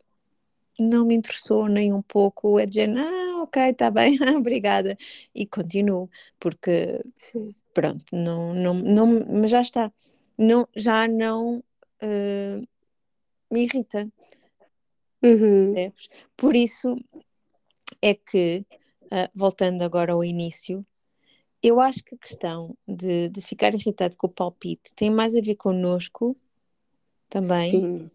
não 0.80 1.06
me 1.06 1.16
interessou 1.16 1.68
nem 1.68 1.94
um 1.94 2.02
pouco, 2.02 2.60
é 2.60 2.66
dizer, 2.66 2.90
ah, 2.98 3.44
ok, 3.44 3.62
está 3.70 3.90
bem, 3.92 4.18
obrigada, 4.38 4.98
e 5.34 5.46
continuo, 5.46 6.10
porque 6.40 7.04
Sim. 7.16 7.54
pronto, 7.74 8.06
não, 8.14 8.54
não, 8.54 8.74
não, 8.74 9.26
mas 9.28 9.52
já 9.52 9.62
está, 9.62 9.92
não, 10.38 10.68
já 10.76 11.08
não 11.08 11.58
uh, 11.58 12.68
me 13.52 13.64
irrita. 13.64 14.08
Uhum. 15.22 15.74
Por 16.38 16.56
isso 16.56 16.96
é 18.02 18.14
que, 18.14 18.66
uh, 19.06 19.30
voltando 19.34 19.82
agora 19.82 20.14
ao 20.14 20.24
início, 20.24 20.86
eu 21.62 21.82
acho 21.82 22.02
que 22.06 22.16
a 22.16 22.18
questão 22.18 22.78
de, 22.88 23.28
de 23.28 23.42
ficar 23.42 23.74
irritado 23.74 24.16
com 24.16 24.28
o 24.28 24.30
palpite 24.30 24.94
tem 24.96 25.10
mais 25.10 25.36
a 25.36 25.42
ver 25.42 25.56
connosco 25.56 26.38
também. 27.30 27.72
Sim 27.72 28.12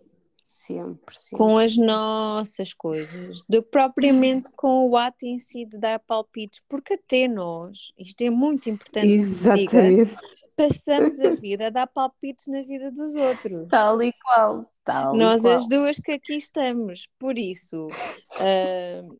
Sempre, 0.66 1.18
sempre. 1.18 1.36
Com 1.36 1.58
as 1.58 1.76
nossas 1.76 2.72
coisas, 2.72 3.42
do 3.46 3.62
propriamente 3.62 4.50
com 4.56 4.88
o 4.88 4.96
ato 4.96 5.26
em 5.26 5.38
si 5.38 5.66
de 5.66 5.76
dar 5.76 5.98
palpites, 5.98 6.62
porque 6.66 6.94
até 6.94 7.28
nós, 7.28 7.92
isto 7.98 8.22
é 8.22 8.30
muito 8.30 8.70
importante 8.70 9.08
Exatamente. 9.08 10.06
diga, 10.06 10.20
passamos 10.56 11.20
a 11.20 11.30
vida 11.36 11.66
a 11.66 11.70
dar 11.70 11.86
palpites 11.86 12.46
na 12.46 12.62
vida 12.62 12.90
dos 12.90 13.14
outros. 13.14 13.68
Tal 13.68 14.02
e 14.02 14.10
qual, 14.24 14.72
tal 14.82 15.14
Nós 15.14 15.42
qual. 15.42 15.58
as 15.58 15.68
duas 15.68 15.96
que 15.96 16.12
aqui 16.12 16.34
estamos, 16.34 17.08
por 17.18 17.38
isso 17.38 17.86
uh, 17.86 19.18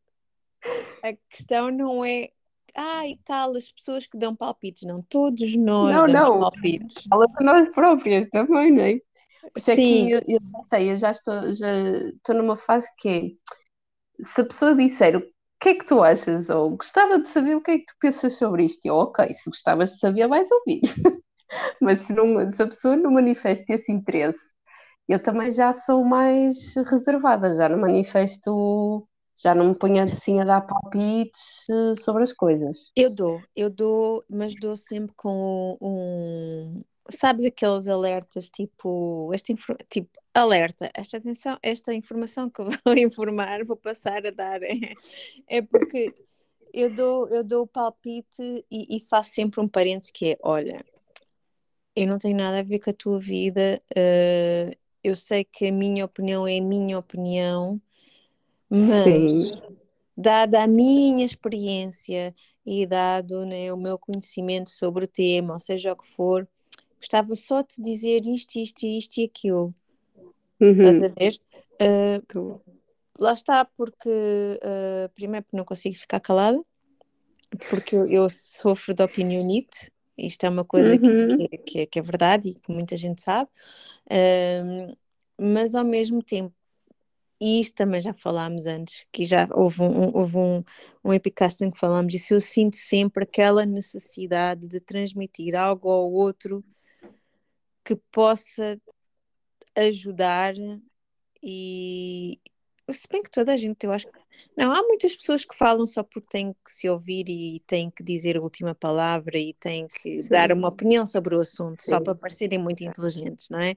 a 1.02 1.12
questão 1.28 1.70
não 1.70 2.02
é 2.02 2.30
ah, 2.74 3.06
e 3.06 3.18
tal, 3.18 3.54
as 3.54 3.70
pessoas 3.70 4.06
que 4.06 4.16
dão 4.16 4.34
palpites, 4.34 4.82
não, 4.84 5.02
todos 5.02 5.54
nós 5.54 5.94
não, 5.94 6.06
damos 6.06 6.28
não. 6.30 6.40
palpites. 6.40 7.06
Fala 7.08 7.28
para 7.28 7.44
nós 7.44 7.68
próprias 7.68 8.26
também, 8.26 8.72
não 8.72 8.82
é? 8.82 9.00
Isso 9.56 9.70
é 9.70 9.76
que 9.76 10.10
eu, 10.10 10.20
eu, 10.28 10.40
eu 10.80 10.96
já 10.96 11.10
estou, 11.10 11.52
já 11.52 11.68
estou 12.08 12.34
numa 12.34 12.56
fase 12.56 12.88
que 12.98 13.08
é, 13.08 14.24
se 14.24 14.40
a 14.40 14.44
pessoa 14.44 14.74
disser 14.74 15.16
o 15.16 15.22
que 15.60 15.70
é 15.70 15.74
que 15.74 15.86
tu 15.86 16.02
achas, 16.02 16.50
ou 16.50 16.70
gostava 16.76 17.18
de 17.18 17.28
saber 17.28 17.56
o 17.56 17.62
que 17.62 17.70
é 17.70 17.78
que 17.78 17.86
tu 17.86 17.94
pensas 18.00 18.36
sobre 18.36 18.64
isto, 18.64 18.84
eu, 18.86 18.94
ok, 18.96 19.32
se 19.32 19.48
gostavas 19.50 19.92
de 19.92 19.98
saber, 19.98 20.28
vais 20.28 20.48
ouvir. 20.50 20.82
Mas 21.80 22.00
se, 22.00 22.12
não, 22.14 22.48
se 22.50 22.62
a 22.62 22.66
pessoa 22.66 22.96
não 22.96 23.12
manifesta 23.12 23.72
esse 23.72 23.92
interesse, 23.92 24.40
eu 25.08 25.22
também 25.22 25.50
já 25.50 25.72
sou 25.72 26.04
mais 26.04 26.56
reservada, 26.90 27.54
já 27.54 27.68
não 27.68 27.78
manifesto, 27.78 29.06
já 29.36 29.54
não 29.54 29.68
me 29.68 29.78
ponho 29.78 30.02
assim 30.02 30.40
a 30.40 30.44
dar 30.44 30.62
palpites 30.62 31.68
eh, 31.70 31.96
sobre 31.96 32.22
as 32.22 32.32
coisas. 32.32 32.90
Eu 32.96 33.14
dou, 33.14 33.42
eu 33.54 33.70
dou, 33.70 34.24
mas 34.28 34.54
dou 34.54 34.76
sempre 34.76 35.14
com 35.16 35.76
um, 35.80 36.82
sabes 37.10 37.44
aqueles 37.44 37.86
alertas 37.86 38.48
tipo, 38.48 39.30
este 39.34 39.54
tipo 39.90 40.10
alerta, 40.32 40.90
esta 40.94 41.16
atenção, 41.16 41.58
esta 41.62 41.94
informação 41.94 42.50
que 42.50 42.60
eu 42.60 42.68
vou 42.84 42.94
informar, 42.98 43.64
vou 43.64 43.76
passar 43.76 44.26
a 44.26 44.30
dar 44.30 44.62
é, 44.62 44.94
é 45.46 45.62
porque 45.62 46.12
eu 46.72 46.92
dou, 46.92 47.28
eu 47.28 47.44
dou 47.44 47.62
o 47.62 47.66
palpite 47.68 48.64
e, 48.70 48.96
e, 48.96 49.00
faço 49.00 49.30
sempre 49.30 49.60
um 49.60 49.68
parênteses 49.68 50.10
que 50.10 50.32
é, 50.32 50.38
olha, 50.42 50.84
eu 51.94 52.06
não 52.08 52.18
tenho 52.18 52.36
nada 52.36 52.58
a 52.58 52.62
ver 52.62 52.80
com 52.80 52.90
a 52.90 52.92
tua 52.92 53.20
vida, 53.20 53.80
uh, 53.92 54.76
eu 55.02 55.14
sei 55.14 55.44
que 55.44 55.68
a 55.68 55.72
minha 55.72 56.04
opinião 56.04 56.48
é 56.48 56.58
a 56.58 56.62
minha 56.62 56.98
opinião, 56.98 57.80
mas 58.68 59.50
Sim. 59.50 59.62
dada 60.16 60.64
a 60.64 60.66
minha 60.66 61.24
experiência 61.24 62.34
e 62.66 62.84
dado 62.86 63.46
né, 63.46 63.72
o 63.72 63.76
meu 63.76 63.96
conhecimento 63.96 64.70
sobre 64.70 65.04
o 65.04 65.08
tema, 65.08 65.54
ou 65.54 65.60
seja 65.60 65.92
o 65.92 65.96
que 65.96 66.08
for, 66.08 66.48
gostava 67.04 67.36
só 67.36 67.62
de 67.62 67.82
dizer 67.82 68.26
isto, 68.26 68.56
isto, 68.56 68.86
isto 68.86 69.18
e 69.18 69.24
aquilo. 69.24 69.74
Uhum. 70.60 70.70
Estás 70.70 71.02
a 71.02 71.08
ver? 71.08 71.40
Uh, 71.82 72.60
lá 73.18 73.32
está, 73.32 73.64
porque 73.64 74.08
uh, 74.08 75.08
primeiro 75.14 75.44
porque 75.44 75.56
não 75.56 75.64
consigo 75.64 75.96
ficar 75.96 76.20
calada, 76.20 76.62
porque 77.68 77.94
eu, 77.94 78.06
eu 78.08 78.28
sofro 78.28 78.94
de 78.94 79.02
opinionite, 79.02 79.92
isto 80.16 80.44
é 80.44 80.48
uma 80.48 80.64
coisa 80.64 80.92
uhum. 80.94 81.28
que, 81.28 81.58
que, 81.58 81.80
é, 81.80 81.86
que, 81.86 81.98
é, 81.98 82.02
verdade 82.02 82.50
e 82.50 82.54
que 82.54 82.72
muita 82.72 82.96
gente 82.96 83.20
sabe, 83.20 83.50
uh, 84.06 84.96
mas 85.38 85.74
ao 85.74 85.84
mesmo 85.84 86.22
tempo, 86.22 86.54
e 87.40 87.60
isto 87.60 87.74
também 87.74 88.00
já 88.00 88.14
falámos 88.14 88.64
antes, 88.64 89.04
que 89.12 89.26
já 89.26 89.46
houve 89.52 89.82
um, 89.82 90.16
houve 90.16 90.36
um, 90.36 90.64
um 91.04 91.12
epicast 91.12 91.62
em 91.62 91.70
que 91.70 91.78
falámos 91.78 92.12
disso, 92.12 92.32
eu 92.32 92.40
sinto 92.40 92.76
sempre 92.76 93.24
aquela 93.24 93.66
necessidade 93.66 94.66
de 94.68 94.80
transmitir 94.80 95.54
algo 95.54 95.90
ao 95.90 96.10
outro 96.10 96.64
que 97.84 97.96
possa 98.10 98.80
ajudar 99.76 100.54
e 101.42 102.40
se 102.92 103.08
bem 103.10 103.22
que 103.22 103.30
toda 103.30 103.52
a 103.52 103.56
gente, 103.56 103.84
eu 103.84 103.92
acho 103.92 104.06
que 104.06 104.18
não, 104.56 104.70
há 104.72 104.82
muitas 104.82 105.14
pessoas 105.14 105.44
que 105.44 105.56
falam 105.56 105.86
só 105.86 106.02
porque 106.02 106.28
têm 106.28 106.52
que 106.52 106.70
se 106.70 106.88
ouvir 106.88 107.28
e 107.28 107.60
têm 107.66 107.90
que 107.90 108.02
dizer 108.02 108.36
a 108.36 108.42
última 108.42 108.74
palavra 108.74 109.38
e 109.38 109.54
têm 109.54 109.86
que 109.86 110.20
Sim. 110.20 110.28
dar 110.28 110.52
uma 110.52 110.68
opinião 110.68 111.06
sobre 111.06 111.34
o 111.34 111.40
assunto, 111.40 111.82
Sim. 111.82 111.92
só 111.92 112.00
para 112.00 112.14
parecerem 112.14 112.58
muito 112.58 112.84
inteligentes, 112.84 113.48
não 113.48 113.58
é? 113.58 113.74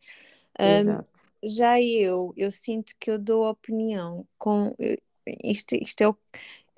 Um, 0.60 1.04
já 1.44 1.80
eu, 1.82 2.34
eu 2.36 2.52
sinto 2.52 2.94
que 3.00 3.12
eu 3.12 3.20
dou 3.20 3.48
opinião 3.48 4.28
com 4.38 4.76
isto, 5.44 5.76
isto 5.76 6.02
é 6.02 6.08
o 6.10 6.18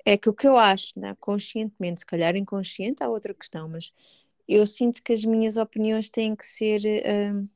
é 0.04 0.16
que 0.16 0.28
o 0.28 0.32
que 0.32 0.48
eu 0.48 0.56
acho, 0.56 0.98
né? 0.98 1.14
conscientemente, 1.20 2.00
se 2.00 2.06
calhar 2.06 2.34
inconsciente, 2.34 3.02
há 3.02 3.08
outra 3.08 3.34
questão, 3.34 3.68
mas 3.68 3.92
eu 4.54 4.66
sinto 4.66 5.02
que 5.02 5.12
as 5.12 5.24
minhas 5.24 5.56
opiniões 5.56 6.08
têm 6.08 6.34
que 6.34 6.44
ser. 6.44 6.80
Uh, 6.80 7.48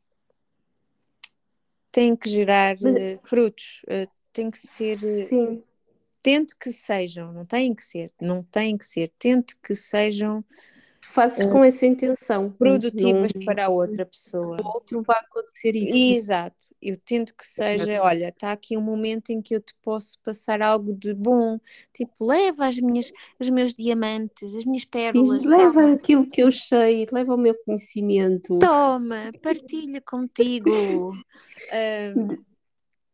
têm 1.91 2.17
que 2.17 2.29
gerar 2.29 2.77
uh, 2.77 3.19
frutos, 3.23 3.83
uh, 3.85 4.11
têm 4.33 4.51
que 4.51 4.59
ser. 4.59 4.99
Sim. 4.99 5.63
Tento 6.23 6.57
que 6.59 6.73
sejam, 6.73 7.33
não 7.33 7.45
têm 7.45 7.75
que 7.75 7.83
ser, 7.83 8.11
não 8.21 8.43
têm 8.43 8.79
que 8.79 8.87
ser, 8.87 9.13
tento 9.19 9.55
que 9.63 9.75
sejam 9.75 10.43
fazes 11.15 11.45
uh, 11.45 11.51
com 11.51 11.65
essa 11.65 11.87
intenção. 11.87 12.51
Produtivas 12.51 13.33
não, 13.33 13.45
para 13.45 13.67
a 13.67 13.69
outra 13.69 14.05
pessoa. 14.05 14.57
O 14.61 14.67
outro 14.67 15.01
vai 15.03 15.19
acontecer 15.21 15.77
isso. 15.77 16.19
Exato. 16.19 16.75
Eu 16.83 16.97
tento 16.97 17.35
que 17.35 17.47
seja, 17.47 18.03
olha, 18.03 18.29
está 18.29 18.51
aqui 18.51 18.77
um 18.77 18.81
momento 18.81 19.31
em 19.31 19.41
que 19.41 19.55
eu 19.55 19.61
te 19.61 19.75
posso 19.81 20.19
passar 20.21 20.61
algo 20.61 20.93
de 20.93 21.15
bom. 21.15 21.61
Tipo, 21.93 22.27
leva 22.27 22.67
as 22.67 22.79
minhas, 22.79 23.13
os 23.39 23.49
meus 23.49 23.75
diamantes, 23.75 24.57
as 24.57 24.65
minhas 24.65 24.85
pérolas. 24.85 25.45
Sim, 25.45 25.49
leva 25.49 25.83
toma. 25.83 25.95
aquilo 25.95 26.27
que 26.27 26.43
eu 26.43 26.51
sei, 26.51 27.07
leva 27.13 27.35
o 27.35 27.39
meu 27.39 27.55
conhecimento. 27.65 28.59
Toma, 28.59 29.33
partilha 29.41 30.01
contigo. 30.01 30.71
uh, 31.71 32.45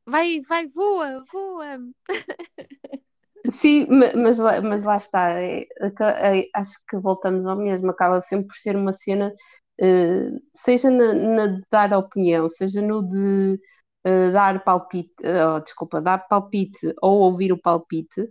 vai, 0.06 0.40
vai, 0.40 0.66
voa, 0.66 1.22
voa. 1.30 1.78
Sim, 3.50 3.86
mas, 4.16 4.38
mas 4.62 4.84
lá 4.84 4.94
está, 4.96 5.30
é, 5.40 5.62
é, 5.82 6.48
acho 6.54 6.74
que 6.88 6.96
voltamos 6.98 7.46
ao 7.46 7.56
mesmo, 7.56 7.90
acaba 7.90 8.20
sempre 8.22 8.48
por 8.48 8.56
ser 8.56 8.76
uma 8.76 8.92
cena, 8.92 9.32
uh, 9.80 10.40
seja 10.54 10.90
na, 10.90 11.14
na, 11.14 11.46
de 11.46 11.62
dar 11.70 11.92
opinião, 11.96 12.48
seja 12.50 12.82
no 12.82 13.02
de 13.02 13.58
uh, 14.06 14.32
dar 14.32 14.62
palpite, 14.62 15.14
uh, 15.24 15.62
desculpa, 15.64 16.00
dar 16.02 16.18
palpite 16.28 16.94
ou 17.02 17.20
ouvir 17.20 17.50
o 17.52 17.58
palpite, 17.60 18.28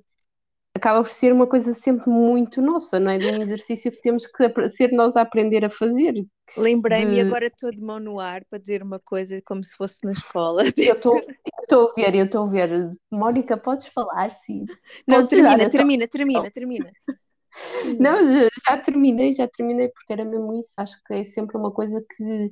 acaba 0.79 1.03
por 1.03 1.11
ser 1.11 1.31
uma 1.31 1.45
coisa 1.45 1.73
sempre 1.73 2.09
muito 2.09 2.61
nossa, 2.61 2.99
não 2.99 3.11
é? 3.11 3.17
De 3.17 3.27
um 3.27 3.41
exercício 3.41 3.91
que 3.91 4.01
temos 4.01 4.25
que 4.25 4.69
ser 4.69 4.91
nós 4.91 5.15
a 5.15 5.21
aprender 5.21 5.63
a 5.63 5.69
fazer. 5.69 6.25
Lembrei-me 6.57 7.15
de... 7.15 7.21
agora 7.21 7.47
estou 7.47 7.69
de 7.69 7.79
mão 7.79 7.99
no 7.99 8.19
ar 8.19 8.43
para 8.45 8.57
dizer 8.57 8.81
uma 8.81 8.99
coisa 8.99 9.41
como 9.45 9.63
se 9.63 9.75
fosse 9.75 9.99
na 10.03 10.13
escola. 10.13 10.63
Eu 10.77 10.93
estou 10.93 11.17
a 11.17 11.93
ver, 11.95 12.15
eu 12.15 12.25
estou 12.25 12.43
a 12.43 12.49
ver. 12.49 12.89
Mónica, 13.11 13.57
podes 13.57 13.87
falar, 13.87 14.31
sim. 14.31 14.65
Não, 15.05 15.27
termina, 15.27 15.69
termina, 15.69 16.07
termina, 16.07 16.51
termina. 16.51 16.91
Não, 17.99 18.47
já 18.65 18.77
terminei, 18.77 19.33
já 19.33 19.47
terminei, 19.47 19.89
porque 19.89 20.13
era 20.13 20.23
mesmo 20.23 20.53
isso. 20.53 20.73
Acho 20.77 20.97
que 21.05 21.13
é 21.15 21.23
sempre 21.23 21.57
uma 21.57 21.71
coisa 21.71 22.03
que, 22.15 22.51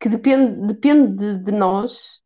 que 0.00 0.08
depende, 0.08 0.66
depende 0.66 1.16
de, 1.16 1.44
de 1.44 1.52
nós 1.52 2.22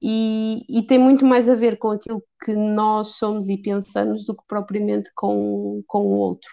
e, 0.00 0.64
e, 0.68 0.86
tem 0.86 0.98
muito 0.98 1.24
mais 1.24 1.48
a 1.48 1.54
ver 1.54 1.78
com 1.78 1.90
aquilo 1.90 2.22
que 2.44 2.54
nós 2.54 3.16
somos 3.16 3.48
e 3.48 3.56
pensamos 3.56 4.26
do 4.26 4.36
que 4.36 4.42
propriamente 4.46 5.10
com, 5.14 5.82
com 5.86 6.00
o 6.06 6.18
outro. 6.18 6.50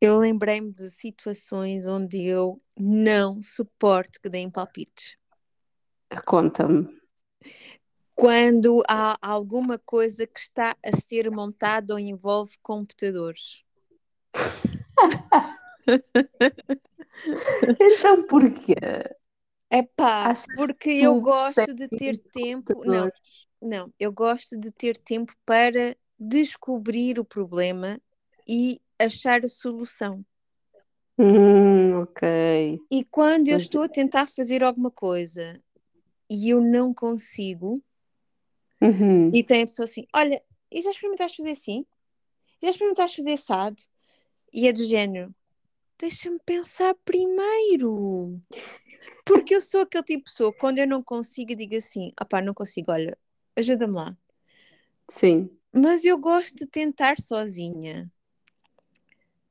Eu 0.00 0.18
lembrei-me 0.18 0.72
de 0.72 0.88
situações 0.90 1.86
onde 1.86 2.24
eu 2.24 2.60
não 2.78 3.42
suporto 3.42 4.18
que 4.20 4.30
deem 4.30 4.50
palpites. 4.50 5.14
Conta-me. 6.24 6.88
Quando 8.14 8.82
há 8.88 9.18
alguma 9.20 9.78
coisa 9.78 10.26
que 10.26 10.40
está 10.40 10.74
a 10.82 10.96
ser 10.96 11.30
montada 11.30 11.92
ou 11.92 11.98
envolve 11.98 12.56
computadores. 12.62 13.62
então 17.78 18.26
porquê? 18.26 18.74
É 19.70 19.82
pá, 19.82 20.34
porque 20.56 20.90
eu 20.90 21.20
gosto 21.20 21.72
de 21.72 21.88
ter 21.88 22.18
tempo. 22.18 22.82
Não, 22.84 23.08
não, 23.62 23.94
eu 24.00 24.12
gosto 24.12 24.58
de 24.58 24.72
ter 24.72 24.96
tempo 24.96 25.32
para 25.46 25.96
descobrir 26.18 27.20
o 27.20 27.24
problema 27.24 28.00
e 28.46 28.80
achar 28.98 29.44
a 29.44 29.48
solução. 29.48 30.24
Hum, 31.16 32.00
ok. 32.00 32.80
E 32.90 33.04
quando 33.04 33.48
eu 33.48 33.56
estou 33.56 33.82
a 33.82 33.88
tentar 33.88 34.26
fazer 34.26 34.64
alguma 34.64 34.90
coisa 34.90 35.62
e 36.28 36.50
eu 36.50 36.60
não 36.60 36.92
consigo, 36.92 37.80
uhum. 38.82 39.30
e 39.32 39.44
tem 39.44 39.62
a 39.62 39.66
pessoa 39.66 39.84
assim: 39.84 40.04
Olha, 40.12 40.42
e 40.70 40.82
já 40.82 40.90
experimentaste 40.90 41.36
fazer 41.36 41.50
assim? 41.50 41.86
Já 42.60 42.70
experimentaste 42.70 43.18
fazer 43.18 43.32
assado? 43.34 43.82
E 44.52 44.66
é 44.66 44.72
do 44.72 44.82
género, 44.84 45.32
deixa-me 46.00 46.38
pensar 46.44 46.94
primeiro. 47.04 48.40
Porque 49.24 49.54
eu 49.54 49.60
sou 49.60 49.82
aquele 49.82 50.04
tipo 50.04 50.24
de 50.24 50.30
pessoa, 50.30 50.52
quando 50.52 50.78
eu 50.78 50.86
não 50.86 51.02
consigo, 51.02 51.54
digo 51.54 51.76
assim: 51.76 52.12
opá, 52.20 52.40
não 52.40 52.54
consigo, 52.54 52.90
olha, 52.90 53.16
ajuda-me 53.56 53.94
lá. 53.94 54.16
Sim. 55.10 55.50
Mas 55.72 56.04
eu 56.04 56.18
gosto 56.18 56.56
de 56.56 56.66
tentar 56.66 57.20
sozinha. 57.20 58.10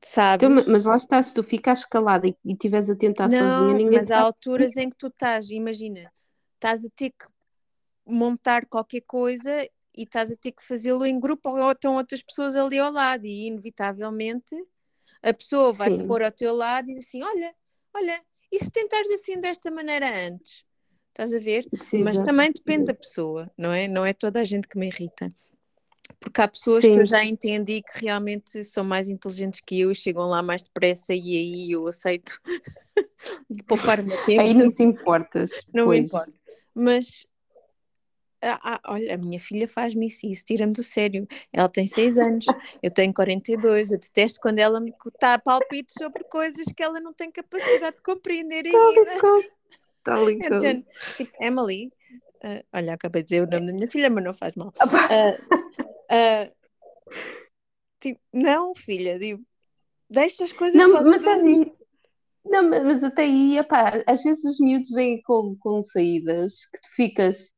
Sabes? 0.02 0.48
Então, 0.50 0.72
mas 0.72 0.86
lá 0.86 0.96
estás, 0.96 1.28
se 1.28 1.34
tu 1.34 1.44
ficas 1.44 1.84
calada 1.84 2.28
e, 2.28 2.36
e 2.46 2.54
estiveres 2.54 2.90
a 2.90 2.96
tentar 2.96 3.30
não, 3.30 3.38
sozinha, 3.38 3.78
ninguém 3.78 4.00
Mas 4.00 4.12
há 4.12 4.20
alturas 4.20 4.76
em 4.78 4.90
que 4.90 4.98
tu 4.98 5.08
estás, 5.08 5.50
imagina, 5.50 6.12
estás 6.56 6.86
a 6.86 6.90
ter 6.96 7.10
que 7.12 7.26
montar 8.06 8.66
qualquer 8.66 9.02
coisa 9.02 9.64
e 9.96 10.04
estás 10.04 10.32
a 10.32 10.38
ter 10.38 10.54
que 10.54 10.66
fazê-lo 10.66 11.06
em 11.06 11.20
grupo 11.20 11.50
ou 11.50 11.72
estão 11.72 11.96
outras 11.96 12.24
pessoas 12.24 12.56
ali 12.56 12.80
ao 12.80 12.92
lado 12.92 13.26
e 13.26 13.48
inevitavelmente 13.48 14.56
a 15.22 15.34
pessoa 15.34 15.72
vai 15.72 15.92
se 15.92 16.04
pôr 16.06 16.24
ao 16.24 16.32
teu 16.32 16.56
lado 16.56 16.90
e 16.90 16.94
diz 16.94 17.08
assim: 17.08 17.24
Olha, 17.24 17.54
olha, 17.94 18.22
e 18.52 18.64
se 18.64 18.72
tentares 18.72 19.10
assim 19.12 19.40
desta 19.40 19.70
maneira 19.70 20.08
antes? 20.28 20.64
Estás 21.10 21.34
a 21.34 21.40
ver? 21.40 21.68
Sim, 21.82 22.04
Mas 22.04 22.22
também 22.22 22.52
depende 22.52 22.86
da 22.86 22.94
pessoa, 22.94 23.52
não 23.58 23.74
é? 23.74 23.88
Não 23.88 24.06
é 24.06 24.14
toda 24.14 24.40
a 24.40 24.46
gente 24.46 24.68
que 24.68 24.78
me 24.78 24.88
irrita. 24.88 25.34
Porque 26.20 26.42
há 26.42 26.48
pessoas 26.48 26.82
Sim. 26.82 26.96
que 26.96 27.02
eu 27.02 27.08
já 27.08 27.24
entendi 27.24 27.82
que 27.82 28.06
realmente 28.06 28.64
são 28.64 28.84
mais 28.84 29.10
inteligentes 29.10 29.62
que 29.62 29.80
eu 29.80 29.92
e 29.92 29.96
chegam 29.96 30.28
lá 30.28 30.42
mais 30.42 30.64
depressa 30.64 31.14
e 31.14 31.38
aí 31.38 31.72
eu 31.72 31.88
aceito 31.88 32.40
poupar 33.68 34.00
o 34.00 34.04
meu 34.04 34.22
tempo. 34.24 34.42
Aí 34.42 34.54
não 34.54 34.72
te 34.72 34.84
importas. 34.84 35.66
Não 35.74 35.86
pois. 35.86 36.08
importa. 36.08 36.34
Mas 36.74 37.26
ah, 38.41 38.60
ah, 38.63 38.82
olha, 38.88 39.15
a 39.15 39.17
minha 39.17 39.39
filha 39.39 39.67
faz-me 39.67 40.08
isso, 40.08 40.25
isso 40.25 40.45
tira-me 40.45 40.73
do 40.73 40.84
sério. 40.84 41.28
Ela 41.52 41.69
tem 41.69 41.88
6 41.88 42.17
anos, 42.17 42.45
eu 42.82 42.91
tenho 42.91 43.13
42. 43.13 43.91
Eu 43.91 43.99
detesto 43.99 44.39
quando 44.41 44.60
ela 44.60 44.80
me 44.80 44.93
está 45.13 45.36
a 45.36 45.39
palpite 45.39 45.93
sobre 45.97 46.23
coisas 46.25 46.65
que 46.75 46.84
ela 46.84 46.99
não 46.99 47.13
tem 47.13 47.32
capacidade 47.32 47.97
de 47.97 48.04
compreender 48.04 48.65
ainda. 48.65 49.12
Está 49.97 50.17
ligado. 50.19 50.86
Tipo, 51.17 51.43
Emily, 51.43 51.91
uh, 52.43 52.63
olha, 52.73 52.93
acabei 52.93 53.21
de 53.21 53.30
dizer 53.30 53.43
o 53.43 53.49
nome 53.49 53.67
da 53.67 53.73
minha 53.73 53.88
filha, 53.88 54.10
mas 54.10 54.23
não 54.23 54.34
faz 54.34 54.56
mal. 54.56 54.69
Uh, 54.69 55.60
Uh, 56.10 56.52
tipo, 57.99 58.19
não, 58.34 58.73
filha, 58.73 59.19
digo, 59.19 59.45
deixa 60.10 60.43
as 60.43 60.52
coisas 60.52 60.75
não, 60.75 60.91
mas 61.04 61.28
a 61.28 61.38
mim, 61.38 61.71
não, 62.43 62.67
mas 62.67 63.04
até 63.04 63.23
aí, 63.23 63.58
às 64.08 64.23
vezes 64.23 64.43
os 64.43 64.60
miúdos 64.60 64.89
vêm 64.89 65.21
com, 65.21 65.56
com 65.60 65.80
saídas 65.84 66.65
que 66.65 66.82
tu 66.82 66.89
ficas, 66.95 67.52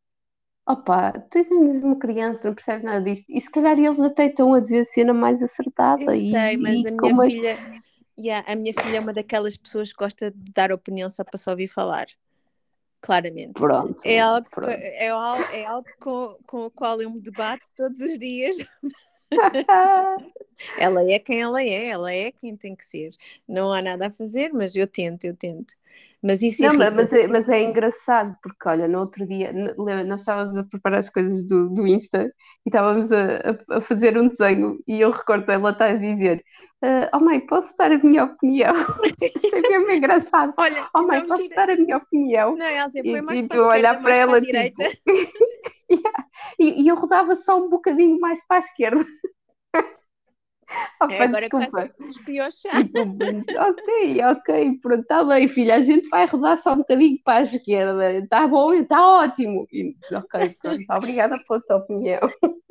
opá, 0.73 1.11
tu 1.11 1.37
és 1.37 1.83
uma 1.83 1.97
criança, 1.97 2.47
não 2.47 2.55
percebes 2.55 2.83
nada 2.83 3.01
disto, 3.01 3.25
e 3.29 3.39
se 3.39 3.49
calhar 3.49 3.77
eles 3.77 3.99
até 3.99 4.27
estão 4.27 4.53
a 4.53 4.59
dizer 4.59 4.79
a 4.79 4.85
cena 4.85 5.13
mais 5.13 5.41
acertada. 5.41 6.03
Eu 6.03 6.15
sei, 6.15 6.53
e, 6.53 6.57
mas 6.57 6.81
e 6.81 6.87
a 6.87 6.91
minha 6.91 7.29
filha, 7.29 7.59
yeah, 8.17 8.51
a 8.51 8.55
minha 8.55 8.73
filha 8.73 8.97
é 8.97 8.99
uma 8.99 9.13
daquelas 9.13 9.57
pessoas 9.57 9.91
que 9.91 9.97
gosta 9.97 10.31
de 10.31 10.51
dar 10.53 10.71
opinião 10.71 11.09
só 11.09 11.23
para 11.23 11.37
só 11.37 11.51
ouvir 11.51 11.67
falar 11.67 12.07
claramente. 13.01 13.53
Pronto, 13.53 13.99
é 14.05 14.19
algo, 14.19 14.47
pronto. 14.49 14.69
É 14.69 15.09
algo, 15.09 15.43
é 15.51 15.65
algo 15.65 15.87
com, 15.99 16.37
com 16.45 16.65
o 16.67 16.71
qual 16.71 17.01
eu 17.01 17.09
me 17.09 17.19
debato 17.19 17.67
todos 17.75 17.99
os 17.99 18.17
dias. 18.17 18.57
ela 20.77 21.03
é 21.03 21.19
quem 21.19 21.41
ela 21.41 21.61
é, 21.61 21.87
ela 21.87 22.13
é 22.13 22.31
quem 22.31 22.55
tem 22.55 22.75
que 22.75 22.85
ser. 22.85 23.11
Não 23.47 23.71
há 23.71 23.81
nada 23.81 24.07
a 24.07 24.11
fazer, 24.11 24.51
mas 24.53 24.75
eu 24.75 24.87
tento, 24.87 25.25
eu 25.25 25.35
tento. 25.35 25.73
Mas 26.23 26.43
isso 26.43 26.61
Não, 26.61 26.75
mas, 26.75 27.11
é, 27.13 27.27
mas 27.27 27.49
é 27.49 27.63
engraçado, 27.63 28.37
porque 28.43 28.69
olha, 28.69 28.87
no 28.87 28.99
outro 28.99 29.25
dia 29.25 29.51
nós 30.05 30.19
estávamos 30.19 30.55
a 30.55 30.63
preparar 30.63 30.99
as 30.99 31.09
coisas 31.09 31.43
do, 31.43 31.67
do 31.67 31.87
Insta 31.87 32.31
e 32.63 32.69
estávamos 32.69 33.11
a, 33.11 33.57
a 33.71 33.81
fazer 33.81 34.15
um 34.19 34.27
desenho 34.27 34.79
e 34.87 35.01
eu 35.01 35.09
recordo 35.09 35.51
ela 35.51 35.71
está 35.71 35.85
a 35.85 35.93
dizer 35.95 36.43
Uh, 36.83 37.05
oh 37.13 37.19
mãe, 37.19 37.39
posso 37.39 37.77
dar 37.77 37.91
a 37.91 37.97
minha 37.99 38.23
opinião? 38.23 38.73
Achei 39.37 39.61
mesmo 39.61 39.91
engraçado. 39.91 40.51
Olha, 40.57 40.89
oh 40.95 41.03
mãe, 41.03 41.27
posso 41.27 41.47
dar 41.49 41.69
a 41.69 41.75
minha 41.75 41.97
opinião? 41.97 42.55
Não, 42.55 42.65
ela 42.65 42.87
dizia, 42.87 43.03
põe 43.03 43.21
mais 43.21 43.39
e, 43.39 43.43
e 43.43 43.47
tu 43.47 43.59
olhar 43.59 44.01
para 44.01 44.15
ela 44.15 44.41
tipo... 44.41 44.81
yeah. 45.91 46.25
e, 46.57 46.81
e, 46.81 46.87
eu 46.87 46.95
rodava 46.95 47.35
só 47.35 47.63
um 47.63 47.69
bocadinho 47.69 48.19
mais 48.19 48.43
para 48.47 48.57
a 48.57 48.59
esquerda. 48.59 49.05
Opa, 51.01 51.13
é, 51.13 51.23
agora 51.23 51.41
desculpa. 51.41 51.89
Tipo, 51.89 52.31
ok, 53.59 54.23
ok, 54.23 54.77
pronto, 54.81 55.01
está 55.01 55.23
bem, 55.23 55.47
filha, 55.47 55.75
a 55.75 55.81
gente 55.81 56.07
vai 56.09 56.25
rodar 56.25 56.57
só 56.57 56.73
um 56.73 56.77
bocadinho 56.77 57.19
para 57.23 57.39
a 57.39 57.43
esquerda, 57.43 58.13
está 58.19 58.47
bom, 58.47 58.73
está 58.73 59.07
ótimo. 59.23 59.67
E, 59.71 59.95
ok, 60.13 60.55
pronto, 60.61 60.85
obrigada 60.91 61.39
pela 61.39 61.61
tua 61.61 61.77
opinião. 61.77 62.19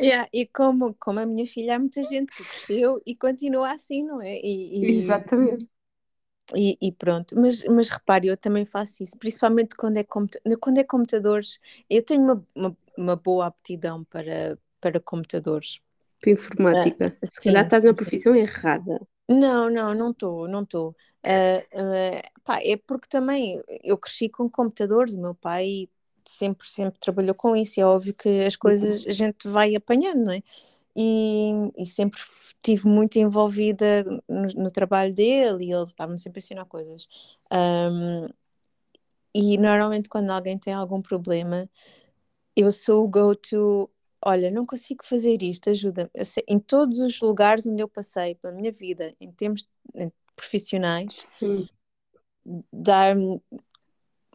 Yeah, 0.00 0.28
e 0.32 0.46
como, 0.46 0.94
como 0.98 1.20
a 1.20 1.26
minha 1.26 1.46
filha, 1.46 1.76
há 1.76 1.78
muita 1.78 2.02
gente 2.04 2.32
que 2.34 2.44
cresceu 2.44 2.98
e 3.06 3.14
continua 3.14 3.72
assim, 3.72 4.04
não 4.04 4.20
é? 4.22 4.36
E, 4.36 4.78
e... 4.78 4.98
Exatamente. 5.02 5.68
E, 6.56 6.76
e, 6.80 6.90
pronto, 6.90 7.38
mas, 7.38 7.62
mas 7.64 7.88
repare, 7.88 8.26
eu 8.26 8.36
também 8.36 8.64
faço 8.64 9.04
isso, 9.04 9.16
principalmente 9.16 9.76
quando 9.76 9.98
é, 9.98 10.04
quando 10.04 10.78
é 10.78 10.84
computadores. 10.84 11.60
Eu 11.88 12.02
tenho 12.02 12.22
uma, 12.22 12.46
uma, 12.54 12.76
uma 12.96 13.16
boa 13.16 13.46
aptidão 13.46 14.02
para, 14.04 14.58
para 14.80 14.98
computadores 14.98 15.80
para 16.20 16.30
informática. 16.30 17.16
Uh, 17.22 17.26
Se 17.26 17.40
calhar 17.40 17.64
estás 17.64 17.83
na 17.83 17.92
profissão 17.92 18.35
sim. 18.35 18.40
errada. 18.40 19.00
Não, 19.28 19.70
não, 19.70 19.94
não 19.94 20.11
estou, 20.11 20.48
não 20.48 20.62
estou. 20.62 20.90
Uh, 21.24 21.61
uh, 21.74 22.52
é 22.62 22.76
porque 22.87 23.09
também 23.09 23.62
eu 23.83 23.96
cresci 23.96 24.28
com 24.28 24.48
computadores, 24.48 25.14
o 25.14 25.20
meu 25.20 25.35
pai 25.35 25.88
sempre, 26.26 26.68
sempre 26.68 26.98
trabalhou 26.98 27.35
com 27.35 27.56
isso, 27.56 27.80
é 27.80 27.85
óbvio 27.85 28.14
que 28.14 28.44
as 28.44 28.56
coisas 28.56 29.04
a 29.06 29.11
gente 29.11 29.48
vai 29.48 29.74
apanhando, 29.74 30.24
não 30.24 30.33
é? 30.33 30.42
E, 30.96 31.52
e 31.76 31.87
sempre 31.87 32.20
estive 32.20 32.87
muito 32.88 33.16
envolvida 33.16 34.04
no, 34.28 34.46
no, 34.64 34.70
trabalho 34.70 35.14
dele 35.14 35.66
e 35.66 35.72
ele 35.72 35.85
estava-me 35.85 36.18
sempre 36.18 36.38
a 36.38 36.42
ensinar 36.42 36.64
coisas. 36.66 37.06
Um, 37.52 38.28
e 39.35 39.56
normalmente 39.56 40.09
quando 40.09 40.30
alguém 40.30 40.59
tem 40.59 40.74
algum 40.74 41.00
problema, 41.00 41.68
eu 42.56 42.72
sou 42.72 43.04
o 43.04 43.09
go-to 43.09 43.88
olha, 44.24 44.50
não 44.50 44.66
consigo 44.66 45.04
fazer 45.04 45.42
isto, 45.42 45.70
ajuda-me. 45.70 46.11
Em 46.46 46.59
todos 46.59 46.98
os 46.98 47.20
lugares 47.20 47.66
onde 47.66 47.83
eu 47.83 47.88
passei 47.88 48.35
pela 48.35 48.54
minha 48.54 48.72
vida, 48.72 49.14
em 49.20 49.30
termos 49.30 49.68
profissionais, 50.37 51.26
dar-me 52.72 53.40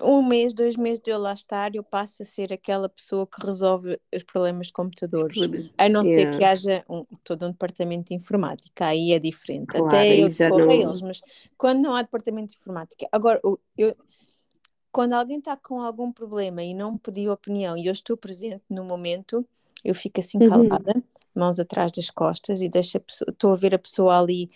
um 0.02 0.21
mês, 0.21 0.54
dois 0.54 0.76
meses 0.76 1.00
de 1.00 1.10
eu 1.10 1.17
lá 1.17 1.34
estar, 1.34 1.74
eu 1.74 1.84
passo 1.84 2.21
a 2.21 2.26
ser 2.26 2.52
aquela 2.52 2.89
pessoa 2.89 3.26
que 3.26 3.45
resolve 3.45 4.00
os 4.13 4.24
problemas 4.24 4.67
de 4.67 4.74
computadores. 4.74 5.71
A 5.78 5.88
não 5.88 6.04
yeah. 6.04 6.32
ser 6.32 6.38
que 6.38 6.43
haja 6.43 6.86
um, 6.89 7.06
todo 7.24 7.45
um 7.45 7.52
departamento 7.52 8.10
de 8.10 8.15
informática, 8.15 8.88
aí 8.88 9.13
é 9.13 9.19
diferente. 9.19 9.67
Claro, 9.67 9.88
Até 9.88 10.19
eu 10.19 10.30
decorro 10.30 10.65
não... 10.65 10.71
eles, 10.71 11.02
mas 11.02 11.21
quando 11.58 11.82
não 11.82 11.95
há 11.95 12.02
departamento 12.02 12.52
de 12.52 12.58
informática. 12.58 13.08
Agora, 13.12 13.39
eu, 13.78 13.95
quando 14.91 15.13
alguém 15.13 15.39
está 15.39 15.56
com 15.56 15.82
algum 15.82 16.12
problema 16.12 16.62
e 16.62 16.74
não 16.74 16.93
me 16.93 17.00
pediu 17.00 17.32
opinião 17.32 17.78
e 17.78 17.86
eu 17.86 17.93
estou 17.93 18.17
presente 18.17 18.63
no 18.69 18.84
momento, 18.84 19.48
eu 19.86 19.93
fico 19.93 20.19
assim 20.19 20.39
uhum. 20.41 20.50
calada, 20.50 20.93
uhum. 20.95 21.04
mãos 21.36 21.60
atrás 21.60 21.91
das 21.91 22.10
costas 22.10 22.62
e 22.62 22.67
deixo 22.67 23.00
estou 23.08 23.54
a 23.54 23.56
ver 23.56 23.76
a 23.76 23.80
pessoa 23.80 24.19
ali 24.19 24.50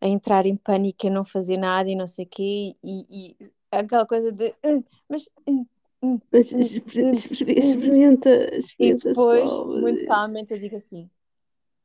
a 0.00 0.08
entrar 0.08 0.46
em 0.46 0.56
pânico, 0.56 1.06
a 1.06 1.10
não 1.10 1.24
fazer 1.24 1.56
nada 1.58 1.88
e 1.88 1.94
não 1.94 2.06
sei 2.06 2.24
o 2.24 2.28
quê, 2.28 2.74
e, 2.82 3.06
e 3.10 3.36
aquela 3.70 4.06
coisa 4.06 4.32
de 4.32 4.48
uh, 4.48 4.84
mas, 5.08 5.28
uh, 5.48 5.66
uh, 6.02 6.20
mas 6.32 6.52
experimenta, 6.52 7.50
experimenta 7.52 8.50
e 8.78 8.94
depois, 8.94 9.50
só... 9.50 9.66
muito 9.66 10.06
calmamente, 10.06 10.52
eu 10.52 10.58
digo 10.58 10.76
assim: 10.76 11.08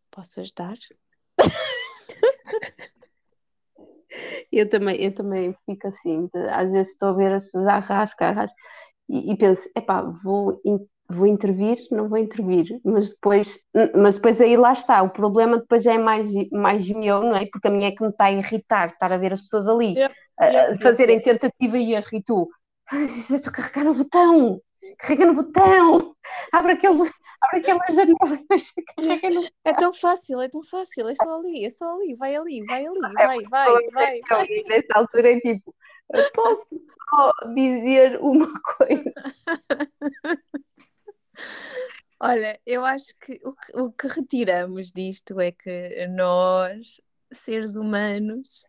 posso 0.09 0.39
ajudar? 0.41 0.75
eu 4.51 4.67
também, 4.67 5.01
eu 5.01 5.13
também 5.13 5.55
fico 5.65 5.87
assim, 5.87 6.29
de, 6.33 6.39
às 6.49 6.71
vezes 6.71 6.93
estou 6.93 7.09
a 7.09 7.13
ver 7.13 7.33
as 7.33 7.45
pessoas 7.45 7.67
arrasca, 7.67 8.47
e, 9.07 9.31
e 9.31 9.37
penso, 9.37 9.63
epá, 9.75 10.01
vou 10.01 10.61
vou 11.09 11.25
intervir, 11.25 11.79
não 11.91 12.07
vou 12.07 12.17
intervir, 12.17 12.79
mas 12.83 13.09
depois, 13.09 13.59
mas 13.95 14.15
depois 14.15 14.39
aí 14.39 14.55
lá 14.55 14.73
está, 14.73 15.01
o 15.01 15.09
problema 15.09 15.57
depois 15.57 15.83
já 15.83 15.93
é 15.93 15.97
mais, 15.97 16.27
mais 16.51 16.87
meu, 16.89 17.21
não 17.21 17.35
é? 17.35 17.47
Porque 17.47 17.67
a 17.67 17.71
minha 17.71 17.87
é 17.87 17.91
que 17.91 18.03
me 18.03 18.09
está 18.09 18.25
a 18.25 18.31
irritar, 18.31 18.87
estar 18.89 19.11
a 19.11 19.17
ver 19.17 19.33
as 19.33 19.41
pessoas 19.41 19.67
ali 19.67 19.95
yeah, 19.95 20.13
yeah, 20.39 20.79
fazerem 20.79 21.17
yeah. 21.17 21.39
tentativa 21.39 21.77
e 21.77 21.93
erro 21.93 22.07
e 22.13 22.23
tu, 22.23 22.49
estou 22.93 23.49
a 23.49 23.51
carregar 23.51 23.85
no 23.85 23.95
botão, 23.95 24.61
carrega 24.99 25.25
no 25.25 25.33
botão, 25.33 26.15
abre 26.51 26.73
aquele, 26.73 27.09
abre 27.41 27.59
aquela 27.59 27.85
janela, 27.89 28.17
carrega 28.95 29.29
no 29.29 29.41
botão. 29.41 29.51
É 29.65 29.73
tão 29.73 29.93
fácil, 29.93 30.41
é 30.41 30.47
tão 30.47 30.63
fácil, 30.63 31.09
é 31.09 31.15
só 31.15 31.39
ali, 31.39 31.65
é 31.65 31.69
só 31.71 31.95
ali, 31.95 32.15
vai 32.15 32.35
ali, 32.35 32.63
vai 32.65 32.85
ali, 32.85 32.99
vai, 32.99 33.13
vai, 33.15 33.39
vai. 33.49 33.91
vai, 33.91 34.21
vai. 34.29 34.47
Nessa 34.67 34.93
altura 34.93 35.31
é 35.31 35.39
tipo, 35.39 35.73
posso 36.35 36.67
só 37.09 37.33
dizer 37.55 38.19
uma 38.21 38.47
coisa. 38.77 39.13
Olha, 42.19 42.59
eu 42.65 42.83
acho 42.83 43.15
que 43.17 43.39
o, 43.43 43.53
que 43.53 43.79
o, 43.79 43.91
que 43.91 44.07
retiramos 44.07 44.91
disto 44.91 45.39
é 45.39 45.51
que 45.51 46.05
nós, 46.07 46.99
seres 47.31 47.75
humanos, 47.75 48.65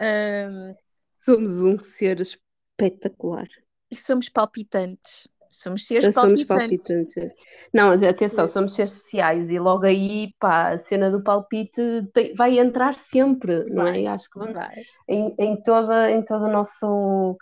um, 0.00 0.74
somos 1.20 1.60
um 1.60 1.78
ser 1.78 2.20
espetacular. 2.20 3.46
E 3.90 3.96
somos 3.96 4.28
palpitantes. 4.28 5.28
Somos 5.50 5.86
seres 5.86 6.12
somos 6.14 6.42
palpitantes. 6.44 6.86
palpitantes. 6.86 7.32
Não, 7.72 7.92
atenção, 7.92 8.48
somos 8.48 8.74
seres 8.74 8.90
sociais 8.90 9.50
e 9.50 9.58
logo 9.58 9.84
aí, 9.84 10.34
pá, 10.40 10.72
a 10.72 10.78
cena 10.78 11.10
do 11.10 11.22
palpite 11.22 11.80
tem, 12.12 12.34
vai 12.34 12.58
entrar 12.58 12.94
sempre, 12.94 13.62
vai, 13.64 13.70
não 13.70 13.86
é? 13.86 14.06
Acho 14.06 14.28
que 14.30 14.38
vai. 14.38 14.82
Em, 15.08 15.32
em, 15.38 15.62
toda, 15.62 16.10
em 16.10 16.24
todo 16.24 16.46
o 16.46 16.50
nosso 16.50 17.36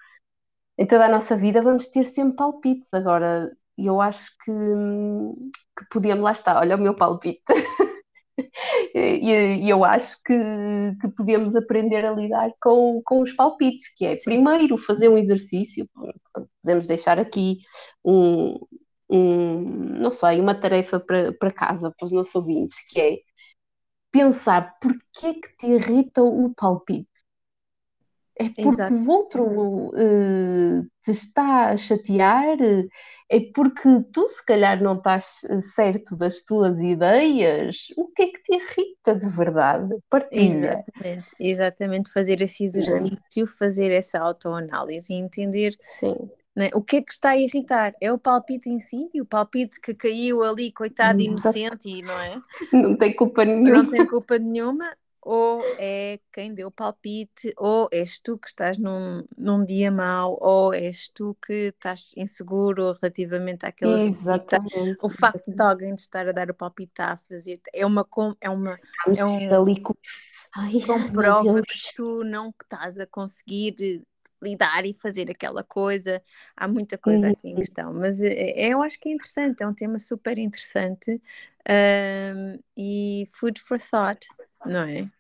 em 0.79 0.87
toda 0.87 1.07
a 1.07 1.09
nossa 1.09 1.37
vida 1.37 1.63
vamos 1.63 1.87
ter 1.89 2.05
sempre 2.05 2.37
palpites. 2.37 2.93
Agora, 2.93 3.51
eu 3.87 4.01
acho 4.01 4.31
que, 4.45 4.53
que 5.79 5.85
podíamos, 5.91 6.25
lá 6.25 6.33
está, 6.33 6.59
olha 6.59 6.77
o 6.77 6.81
meu 6.81 6.95
palpite. 6.95 7.43
e, 8.95 9.69
eu 9.69 9.85
acho 9.85 10.23
que, 10.25 10.35
que 11.01 11.09
podemos 11.17 11.57
aprender 11.57 12.05
a 12.05 12.13
lidar 12.13 12.51
com, 12.61 13.03
com 13.05 13.21
os 13.21 13.33
palpites, 13.33 13.93
que 13.95 14.07
é 14.07 14.17
primeiro 14.17 14.77
fazer 14.79 15.09
um 15.09 15.19
exercício, 15.19 15.89
podemos 16.63 16.87
deixar 16.87 17.19
aqui 17.19 17.59
um, 18.05 18.59
um 19.09 19.61
não 20.01 20.11
sei, 20.11 20.41
uma 20.41 20.55
tarefa 20.55 20.99
para, 21.01 21.33
para 21.33 21.53
casa, 21.53 21.93
para 21.97 22.07
os 22.07 22.13
nossos 22.13 22.35
ouvintes, 22.35 22.77
que 22.89 23.01
é 23.01 23.19
pensar 24.11 24.79
porquê 24.81 25.29
é 25.29 25.35
que 25.35 25.57
te 25.57 25.67
irrita 25.67 26.23
o 26.23 26.53
palpite. 26.55 27.12
É 28.39 28.45
porque 28.45 28.63
Exato. 28.63 28.95
o 28.95 29.09
outro 29.11 29.45
uh, 29.45 30.83
te 31.03 31.11
está 31.11 31.71
a 31.71 31.77
chatear, 31.77 32.57
é 33.29 33.41
porque 33.55 33.89
tu 34.13 34.29
se 34.29 34.45
calhar 34.45 34.83
não 34.83 34.97
estás 34.97 35.45
eh, 35.45 35.61
certo 35.61 36.17
das 36.17 36.43
tuas 36.43 36.79
ideias. 36.81 37.89
O 37.97 38.09
que 38.09 38.23
é 38.23 38.27
que 38.27 38.43
te 38.43 38.55
irrita 38.55 39.15
de 39.15 39.29
verdade? 39.29 39.95
Partilha. 40.09 40.83
Exatamente, 40.89 41.27
exatamente 41.39 42.13
fazer 42.13 42.41
esse 42.41 42.65
exercício, 42.65 43.47
fazer 43.47 43.91
essa 43.91 44.19
autoanálise 44.19 45.13
e 45.13 45.17
entender 45.17 45.77
Sim. 45.83 46.17
Né? 46.55 46.69
O 46.75 46.83
que 46.83 46.97
é 46.97 47.03
que 47.03 47.13
está 47.13 47.31
a 47.31 47.37
irritar? 47.37 47.95
É 47.99 48.13
o 48.13 48.19
palpite 48.19 48.69
em 48.69 48.79
si? 48.79 49.09
O 49.15 49.25
palpite 49.25 49.81
que 49.81 49.95
caiu 49.95 50.43
ali, 50.43 50.71
coitado, 50.71 51.21
inocente, 51.21 52.03
não 52.03 52.21
é? 52.21 52.43
Não 52.73 52.97
tem 52.97 53.15
culpa 53.15 53.45
nenhuma. 53.45 53.71
Não 53.71 53.87
tem 53.87 54.07
culpa 54.07 54.39
nenhuma 54.39 54.95
ou 55.23 55.63
é 55.79 56.19
quem 56.33 56.53
deu 56.53 56.69
palpite, 56.71 57.55
ou 57.57 57.89
és 57.93 58.19
tu 58.19 58.37
que 58.37 58.49
estás 58.49 58.77
num, 58.77 59.25
num 59.39 59.65
dia 59.65 59.91
mau, 59.91 60.37
ou 60.41 60.75
és 60.75 61.09
tu 61.09 61.37
que 61.47 61.69
estás 61.69 62.13
inseguro 62.17 62.93
relativamente 63.01 63.65
àquela 63.65 64.03
Exatamente. 64.03 64.99
O 65.01 65.09
facto 65.09 65.53
de 65.53 65.63
alguém 65.63 65.95
estar 65.95 66.29
a 66.29 66.33
dar 66.33 66.51
o 66.51 66.55
palpite 66.55 66.91
está 66.91 67.13
a 67.13 67.17
fazer 67.17 67.61
é 67.73 67.87
uma 67.87 68.07
é 68.41 68.51
uma 68.51 68.79
é 69.17 69.25
um, 69.25 69.55
ali 69.55 69.81
com... 69.81 69.95
Ai, 70.55 70.81
comprova 70.85 71.63
que 71.63 71.95
tu 71.95 72.25
não 72.25 72.53
estás 72.61 72.99
a 72.99 73.07
conseguir 73.07 74.05
lidar 74.43 74.85
e 74.85 74.93
fazer 74.93 75.31
aquela 75.31 75.63
coisa. 75.63 76.21
Há 76.57 76.67
muita 76.67 76.99
coisa 76.99 77.29
aqui 77.29 77.49
em 77.49 77.55
questão, 77.55 77.95
mas 77.95 78.21
é, 78.21 78.73
eu 78.73 78.83
acho 78.83 78.99
que 78.99 79.09
é 79.09 79.13
interessante, 79.13 79.63
é 79.63 79.67
um 79.67 79.73
tema 79.73 80.01
super 80.01 80.37
interessante 80.37 81.23
um, 81.69 82.59
e 82.77 83.29
food 83.31 83.61
for 83.61 83.81
thought 83.81 84.27
não 84.67 84.81
é? 84.81 85.11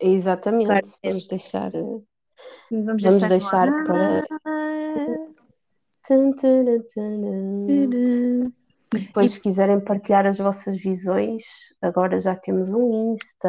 Exatamente. 0.00 0.66
Claro. 0.66 0.86
Vamos 1.04 1.26
deixar. 1.28 1.70
Sim, 1.72 2.84
vamos, 2.84 3.02
vamos 3.02 3.20
deixar, 3.20 3.28
deixar 3.28 3.84
para. 3.84 4.24
Depois, 8.92 9.32
se 9.32 9.40
quiserem 9.40 9.78
partilhar 9.78 10.26
as 10.26 10.38
vossas 10.38 10.76
visões, 10.78 11.44
agora 11.80 12.18
já 12.18 12.34
temos 12.34 12.72
um 12.72 13.12
Insta. 13.12 13.48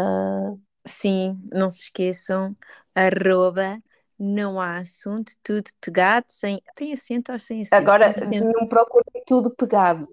Sim, 0.86 1.39
não 1.52 1.72
se 1.72 1.84
esqueçam, 1.84 2.56
arroba, 2.93 3.82
não 4.20 4.60
há 4.60 4.78
assunto, 4.78 5.34
tudo 5.43 5.70
pegado, 5.80 6.26
sem. 6.30 6.62
Tem 6.76 6.93
acento 6.93 7.32
ou 7.32 7.39
sem 7.39 7.62
acento? 7.62 7.76
Agora, 7.76 8.14
não 8.60 8.68
procurem 8.68 9.24
tudo 9.26 9.49
pegado. 9.49 10.08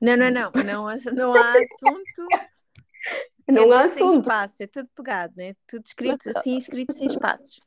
Não, 0.00 0.16
não, 0.16 0.30
não, 0.30 0.50
não, 0.64 0.86
não 1.14 1.34
há 1.34 1.52
assunto. 1.52 2.26
Não 3.48 3.72
há 3.72 3.84
assunto. 3.84 4.20
espaço, 4.20 4.62
é 4.62 4.66
tudo 4.66 4.88
pegado, 4.94 5.32
né? 5.36 5.54
Tudo 5.66 5.84
escrito 5.84 6.18
mas, 6.26 6.36
assim, 6.36 6.56
escrito 6.56 6.92
sem 6.92 7.08
espaços. 7.08 7.58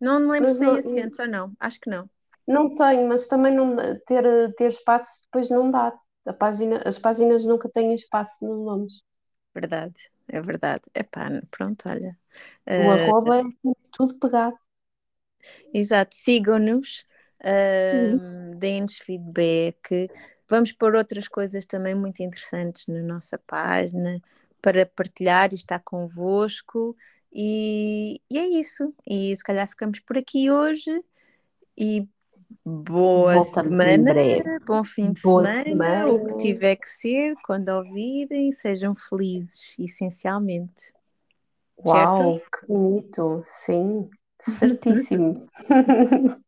Não 0.00 0.20
me 0.20 0.26
lembro 0.26 0.50
se 0.50 0.60
tem 0.60 0.70
acentos 0.70 1.18
ou 1.18 1.28
não, 1.28 1.52
acho 1.58 1.80
que 1.80 1.90
não. 1.90 2.08
Não 2.46 2.74
tenho, 2.74 3.08
mas 3.08 3.26
também 3.26 3.52
não, 3.52 3.76
ter, 4.06 4.54
ter 4.54 4.68
espaço 4.68 5.24
depois 5.24 5.48
não 5.48 5.70
dá. 5.70 5.92
A 6.26 6.32
página, 6.32 6.82
as 6.86 6.98
páginas 6.98 7.44
nunca 7.44 7.68
têm 7.68 7.94
espaço 7.94 8.44
nos 8.46 8.64
nomes. 8.64 9.02
Verdade, 9.54 10.10
é 10.28 10.40
verdade. 10.40 10.82
Epá, 10.94 11.28
pronto, 11.50 11.88
olha. 11.88 12.16
O 12.68 12.72
uh, 12.72 12.90
arroba 12.90 13.40
é 13.40 13.42
tudo 13.92 14.14
pegado. 14.18 14.56
Exato, 15.72 16.14
sigam-nos, 16.14 17.04
uh, 17.40 18.56
deem-nos 18.56 18.98
feedback. 18.98 20.10
Vamos 20.48 20.72
pôr 20.72 20.94
outras 20.94 21.28
coisas 21.28 21.66
também 21.66 21.94
muito 21.94 22.22
interessantes 22.22 22.86
na 22.86 23.00
nossa 23.00 23.38
página 23.46 24.20
para 24.64 24.86
partilhar 24.86 25.52
e 25.52 25.56
estar 25.56 25.78
convosco. 25.80 26.96
E, 27.30 28.18
e 28.30 28.38
é 28.38 28.48
isso. 28.48 28.94
E 29.06 29.36
se 29.36 29.44
calhar 29.44 29.68
ficamos 29.68 30.00
por 30.00 30.16
aqui 30.16 30.50
hoje. 30.50 31.04
E 31.76 32.08
boa 32.64 33.34
Voltamos 33.34 33.74
semana, 33.74 34.14
bom 34.64 34.82
fim 34.82 35.12
de 35.12 35.20
semana, 35.20 35.62
semana, 35.64 36.06
o 36.06 36.26
que 36.26 36.36
tiver 36.38 36.76
que 36.76 36.88
ser, 36.88 37.34
quando 37.44 37.68
ouvirem, 37.68 38.50
sejam 38.52 38.94
felizes, 38.94 39.76
essencialmente. 39.78 40.94
Uau, 41.84 42.38
certo? 42.38 42.50
que 42.50 42.66
bonito, 42.66 43.42
sim, 43.44 44.08
certíssimo. 44.40 45.46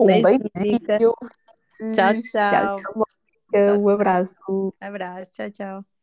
um 0.00 0.06
beijinho. 0.06 1.14
Tchau, 1.92 2.14
tchau. 2.22 2.22
tchau, 2.22 3.06
tchau. 3.52 3.82
Um 3.82 3.88
abraço. 3.90 4.72
Abraço, 4.80 5.32
tchau, 5.32 5.50
tchau. 5.50 5.95